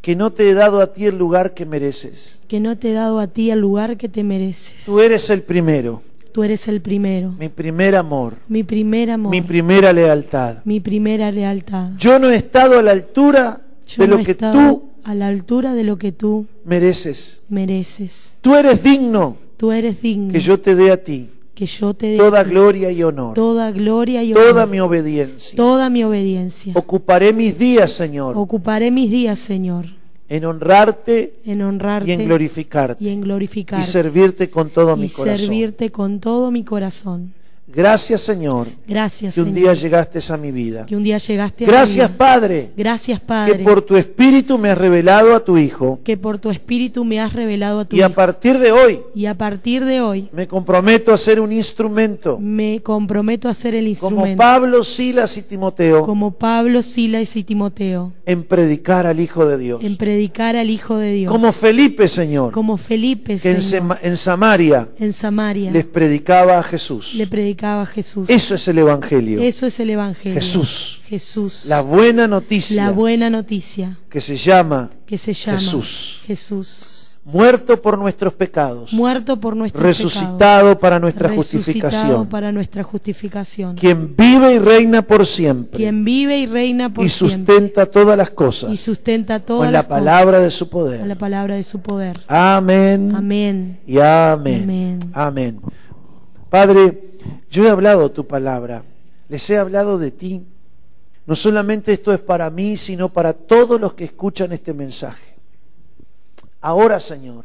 Que 0.01 0.17
no 0.17 0.33
te 0.33 0.49
he 0.49 0.55
dado 0.55 0.81
a 0.81 0.95
ti 0.95 1.05
el 1.05 1.19
lugar 1.19 1.53
que 1.53 1.67
mereces. 1.67 2.41
Que 2.49 2.61
no 2.61 2.79
te 2.79 2.93
he 2.93 2.95
dado 2.95 3.19
a 3.19 3.27
ti 3.27 3.51
el 3.51 3.61
lugar 3.61 3.99
que 3.99 4.09
te 4.09 4.25
mereces. 4.25 4.85
Tú 4.87 5.01
eres 5.01 5.29
el 5.29 5.43
primero. 5.43 6.03
Tú 6.33 6.43
eres 6.43 6.69
el 6.69 6.81
primero. 6.81 7.35
Mi 7.39 7.49
primer 7.49 7.97
amor. 7.97 8.37
Mi 8.49 8.63
primer 8.63 9.11
amor. 9.11 9.31
Mi 9.31 9.43
primera 9.43 9.93
lealtad. 9.93 10.59
Mi 10.65 10.81
primera 10.81 11.31
lealtad. 11.33 11.93
Yo 11.99 12.19
no 12.19 12.31
he 12.31 12.37
estado 12.37 12.79
a 12.79 12.83
la 12.83 12.93
altura 12.93 13.63
de 13.97 14.07
lo 14.07 14.19
que 14.19 14.35
tú 14.35 14.85
a 15.05 15.15
la 15.15 15.29
altura 15.29 15.73
de 15.73 15.85
lo 15.85 15.97
que 15.97 16.13
tú 16.13 16.47
mereces. 16.65 17.41
Mereces. 17.49 18.37
Tú 18.43 18.55
eres 18.55 18.83
digno. 18.83 19.37
Tú 19.57 19.73
eres 19.73 20.03
digno. 20.03 20.33
Que 20.33 20.41
yo 20.41 20.61
te 20.61 20.75
dé 20.75 20.93
a 20.93 21.03
ti 21.03 21.31
que 21.59 21.67
yo 21.67 21.93
te 21.93 22.07
dé 22.07 22.17
toda 22.17 22.45
gloria 22.45 22.93
y 22.93 23.03
honor. 23.03 23.35
Toda 23.35 23.73
gloria 23.73 24.23
y 24.23 24.33
honor. 24.33 24.45
Toda 24.51 24.67
mi 24.67 24.79
obediencia. 24.79 25.57
Toda 25.57 25.91
mi 25.91 26.05
obediencia. 26.05 26.73
Ocuparé 26.77 27.33
mis 27.33 27.59
días, 27.59 27.91
Señor. 27.91 28.39
Ocuparé 28.39 28.93
mis 28.93 29.11
días, 29.11 29.41
Señor. 29.41 29.87
En 30.31 30.45
honrarte, 30.45 31.35
en 31.45 31.63
honrarte 31.63 32.11
y 32.11 32.13
en 32.13 32.25
glorificarte 32.27 33.03
y 33.03 33.09
en 33.09 33.23
glorificarte 33.23 33.83
y 33.83 33.87
servirte 33.87 34.51
con 34.51 34.69
todo 34.69 34.97
mi 34.97 35.07
y 35.07 35.11
corazón. 35.11 35.39
servirte 35.39 35.91
con 35.91 36.21
todo 36.21 36.51
mi 36.51 36.65
corazón. 36.65 37.33
Gracias, 37.71 38.23
Señor, 38.23 38.69
Gracias, 38.87 39.35
que 39.35 39.41
un 39.43 39.49
Señor, 39.55 39.61
día 39.61 39.75
llegaste 39.75 40.21
a 40.33 40.37
mi 40.39 40.51
vida. 40.51 40.87
que 40.87 40.97
un 40.97 41.03
día 41.03 41.19
llegaste 41.19 41.65
a 41.65 41.69
Gracias, 41.69 42.09
mi 42.11 42.15
vida. 42.15 42.19
Padre, 42.19 42.71
Gracias, 42.77 43.21
que 43.21 43.27
Padre, 43.27 43.59
por 43.63 43.83
tu 43.83 43.95
Espíritu 43.97 44.57
me 44.57 44.71
has 44.71 44.79
revelado 44.79 45.35
a 45.35 45.45
tu 45.45 45.59
Hijo. 45.59 46.01
que 46.03 46.17
por 46.17 46.39
tu 46.39 46.49
Espíritu 46.51 47.05
me 47.05 47.21
has 47.21 47.35
revelado 47.35 47.81
a 47.81 47.85
tu 47.85 47.95
Y 47.95 48.01
a 48.01 48.07
Hijo. 48.07 48.15
partir 48.15 48.59
de 48.59 48.73
hoy 48.73 49.01
Y 49.15 49.27
a 49.27 49.37
partir 49.37 49.85
de 49.85 50.01
hoy 50.01 50.29
me 50.33 50.49
comprometo 50.49 51.13
a 51.13 51.19
ser 51.19 51.41
un 51.41 51.53
instrumento, 51.53 52.39
me 52.41 52.81
comprometo 52.83 53.49
a 53.51 53.55
ser 53.55 53.75
el 53.75 53.85
como 53.99 54.13
instrumento, 54.17 54.39
Pablo, 54.39 54.83
Silas 54.83 55.37
y 55.37 55.43
Timoteo, 55.43 56.07
como 56.07 56.31
Pablo, 56.33 56.81
Silas 56.81 57.37
y 57.37 57.45
Timoteo, 57.45 58.13
en 58.25 58.45
predicar 58.45 59.07
al 59.07 59.21
Hijo 59.21 59.47
de 59.47 59.59
Dios. 59.59 59.85
en 59.85 59.97
predicar 59.97 60.57
al 60.57 60.71
Hijo 60.71 60.97
de 60.97 61.13
Dios. 61.13 61.31
Como 61.31 61.53
Felipe, 61.53 62.09
Señor, 62.09 62.53
como 62.55 62.79
Felipe, 62.79 63.39
que 63.39 63.51
en, 63.51 63.61
Señor, 63.63 63.83
Sema- 63.91 63.99
en 64.03 64.17
Samaria 64.17 64.89
en 64.99 65.13
Samaria 65.13 65.71
les 65.71 65.85
predicaba 65.85 66.59
a 66.59 66.63
Jesús. 66.63 67.15
le 67.15 67.27
predicaba 67.27 67.58
a 67.65 67.87
Jesús. 67.87 68.29
Eso 68.31 68.55
es 68.55 68.69
el 68.69 68.79
Evangelio. 68.79 69.41
Eso 69.41 69.67
es 69.67 69.79
el 69.81 69.91
Evangelio. 69.91 70.35
Jesús. 70.39 71.01
Jesús. 71.09 71.65
La 71.67 71.81
buena 71.81 72.27
noticia 72.29 72.85
La 72.85 72.91
buena 72.91 73.31
noticia 73.31 73.99
que 74.11 74.21
se 74.21 74.37
llama 74.37 74.91
que 75.07 75.17
se 75.19 75.33
llama 75.33 75.59
Jesús. 75.59 76.21
Jesús. 76.27 76.95
muerto 77.25 77.81
por 77.83 77.99
nuestros 77.99 78.33
pecados, 78.35 78.93
Muerto 78.93 79.39
por 79.39 79.55
nuestros 79.57 79.83
resucitado 79.85 80.37
pecados, 80.39 80.77
para 80.79 80.99
nuestra 80.99 81.29
resucitado 81.29 81.63
justificación, 81.63 82.27
para 82.29 82.53
nuestra 82.53 82.83
justificación. 82.83 83.77
quien 83.77 84.15
vive 84.17 84.55
y 84.55 84.59
reina 84.59 85.03
por 85.03 85.27
siempre 85.27 85.77
Quien 85.79 86.05
vive 86.05 86.39
y 86.39 86.47
reina 86.47 86.93
por 86.93 87.05
y 87.05 87.09
siempre 87.11 87.39
sustenta 87.39 87.87
todas 87.87 88.17
las 88.17 88.31
y 88.31 88.35
cosas 88.35 88.81
sustenta 88.81 89.41
todas 89.41 89.67
con 89.67 89.73
las 89.73 89.83
la 89.85 89.89
palabra 89.89 90.41
de 90.41 90.51
su 90.51 90.69
cosas 90.71 90.99
con 91.01 91.09
la 91.09 91.15
poder. 91.15 91.19
palabra 91.19 91.55
de 91.57 91.63
su 91.63 91.81
poder. 91.81 92.21
Amén. 92.29 93.13
Amén. 93.15 93.81
y 93.87 93.99
amén. 93.99 94.63
Amén. 94.63 95.01
Amén. 95.13 95.61
Padre, 96.51 97.08
yo 97.51 97.65
he 97.65 97.71
hablado 97.71 98.11
tu 98.11 98.27
palabra, 98.27 98.85
les 99.29 99.49
he 99.51 99.57
hablado 99.57 99.99
de 99.99 100.11
ti. 100.11 100.47
No 101.27 101.37
solamente 101.37 101.93
esto 101.93 102.13
es 102.13 102.21
para 102.21 102.49
mí, 102.49 102.77
sino 102.77 103.11
para 103.11 103.35
todos 103.35 103.81
los 103.81 103.95
que 103.95 104.05
escuchan 104.05 104.53
este 104.53 104.73
mensaje. 104.73 105.37
Ahora, 106.61 107.01
Señor, 107.01 107.45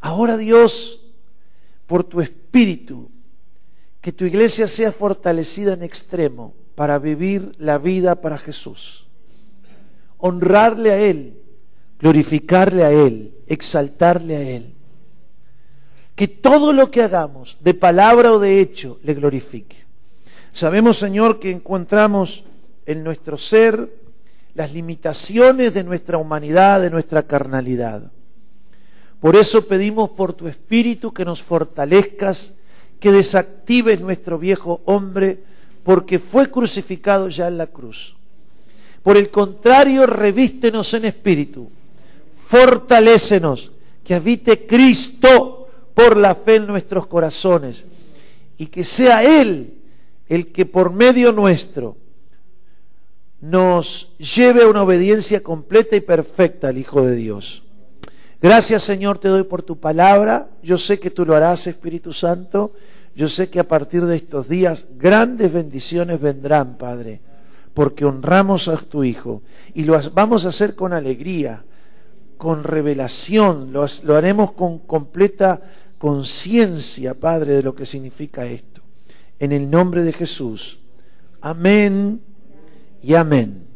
ahora 0.00 0.36
Dios, 0.36 1.00
por 1.86 2.04
tu 2.04 2.20
espíritu, 2.20 3.10
que 4.00 4.12
tu 4.12 4.24
iglesia 4.24 4.68
sea 4.68 4.92
fortalecida 4.92 5.72
en 5.72 5.82
extremo 5.82 6.54
para 6.76 6.98
vivir 6.98 7.52
la 7.58 7.78
vida 7.78 8.20
para 8.20 8.38
Jesús. 8.38 9.08
Honrarle 10.18 10.92
a 10.92 10.98
Él, 10.98 11.40
glorificarle 11.98 12.84
a 12.84 12.92
Él, 12.92 13.34
exaltarle 13.48 14.36
a 14.36 14.42
Él. 14.42 14.75
Que 16.16 16.26
todo 16.26 16.72
lo 16.72 16.90
que 16.90 17.02
hagamos, 17.02 17.58
de 17.60 17.74
palabra 17.74 18.32
o 18.32 18.40
de 18.40 18.60
hecho, 18.60 18.98
le 19.04 19.14
glorifique. 19.14 19.84
Sabemos, 20.52 20.98
Señor, 20.98 21.38
que 21.38 21.50
encontramos 21.50 22.42
en 22.86 23.04
nuestro 23.04 23.38
ser 23.38 23.88
las 24.54 24.72
limitaciones 24.72 25.74
de 25.74 25.84
nuestra 25.84 26.16
humanidad, 26.16 26.80
de 26.80 26.90
nuestra 26.90 27.22
carnalidad. 27.24 28.10
Por 29.20 29.36
eso 29.36 29.66
pedimos 29.66 30.10
por 30.10 30.32
tu 30.32 30.48
Espíritu 30.48 31.12
que 31.12 31.24
nos 31.24 31.42
fortalezcas, 31.42 32.54
que 32.98 33.12
desactives 33.12 34.00
nuestro 34.00 34.38
viejo 34.38 34.80
hombre, 34.86 35.42
porque 35.84 36.18
fue 36.18 36.50
crucificado 36.50 37.28
ya 37.28 37.48
en 37.48 37.58
la 37.58 37.66
cruz. 37.66 38.16
Por 39.02 39.16
el 39.16 39.30
contrario, 39.30 40.06
revístenos 40.06 40.92
en 40.94 41.04
espíritu, 41.04 41.70
fortalécenos, 42.34 43.70
que 44.02 44.14
habite 44.14 44.66
Cristo 44.66 45.55
por 45.96 46.18
la 46.18 46.34
fe 46.34 46.56
en 46.56 46.66
nuestros 46.66 47.06
corazones, 47.06 47.86
y 48.58 48.66
que 48.66 48.84
sea 48.84 49.24
Él 49.24 49.78
el 50.28 50.52
que 50.52 50.66
por 50.66 50.92
medio 50.92 51.32
nuestro 51.32 51.96
nos 53.40 54.12
lleve 54.18 54.64
a 54.64 54.68
una 54.68 54.82
obediencia 54.82 55.42
completa 55.42 55.96
y 55.96 56.02
perfecta 56.02 56.68
al 56.68 56.76
Hijo 56.76 57.00
de 57.00 57.14
Dios. 57.14 57.62
Gracias 58.42 58.82
Señor 58.82 59.16
te 59.16 59.28
doy 59.28 59.44
por 59.44 59.62
tu 59.62 59.80
palabra. 59.80 60.50
Yo 60.62 60.76
sé 60.76 61.00
que 61.00 61.10
tú 61.10 61.24
lo 61.24 61.34
harás, 61.34 61.66
Espíritu 61.66 62.12
Santo. 62.12 62.74
Yo 63.14 63.30
sé 63.30 63.48
que 63.48 63.58
a 63.58 63.66
partir 63.66 64.04
de 64.04 64.16
estos 64.16 64.50
días 64.50 64.84
grandes 64.98 65.50
bendiciones 65.50 66.20
vendrán, 66.20 66.76
Padre, 66.76 67.22
porque 67.72 68.04
honramos 68.04 68.68
a 68.68 68.76
tu 68.76 69.02
Hijo 69.02 69.40
y 69.72 69.84
lo 69.84 69.98
vamos 70.12 70.44
a 70.44 70.50
hacer 70.50 70.74
con 70.74 70.92
alegría, 70.92 71.64
con 72.36 72.64
revelación, 72.64 73.72
lo, 73.72 73.86
lo 74.02 74.14
haremos 74.14 74.52
con 74.52 74.80
completa 74.80 75.62
conciencia, 75.98 77.14
Padre, 77.14 77.54
de 77.54 77.62
lo 77.62 77.74
que 77.74 77.86
significa 77.86 78.44
esto. 78.46 78.82
En 79.38 79.52
el 79.52 79.70
nombre 79.70 80.02
de 80.02 80.12
Jesús. 80.12 80.78
Amén 81.40 82.20
y 83.02 83.14
amén. 83.14 83.66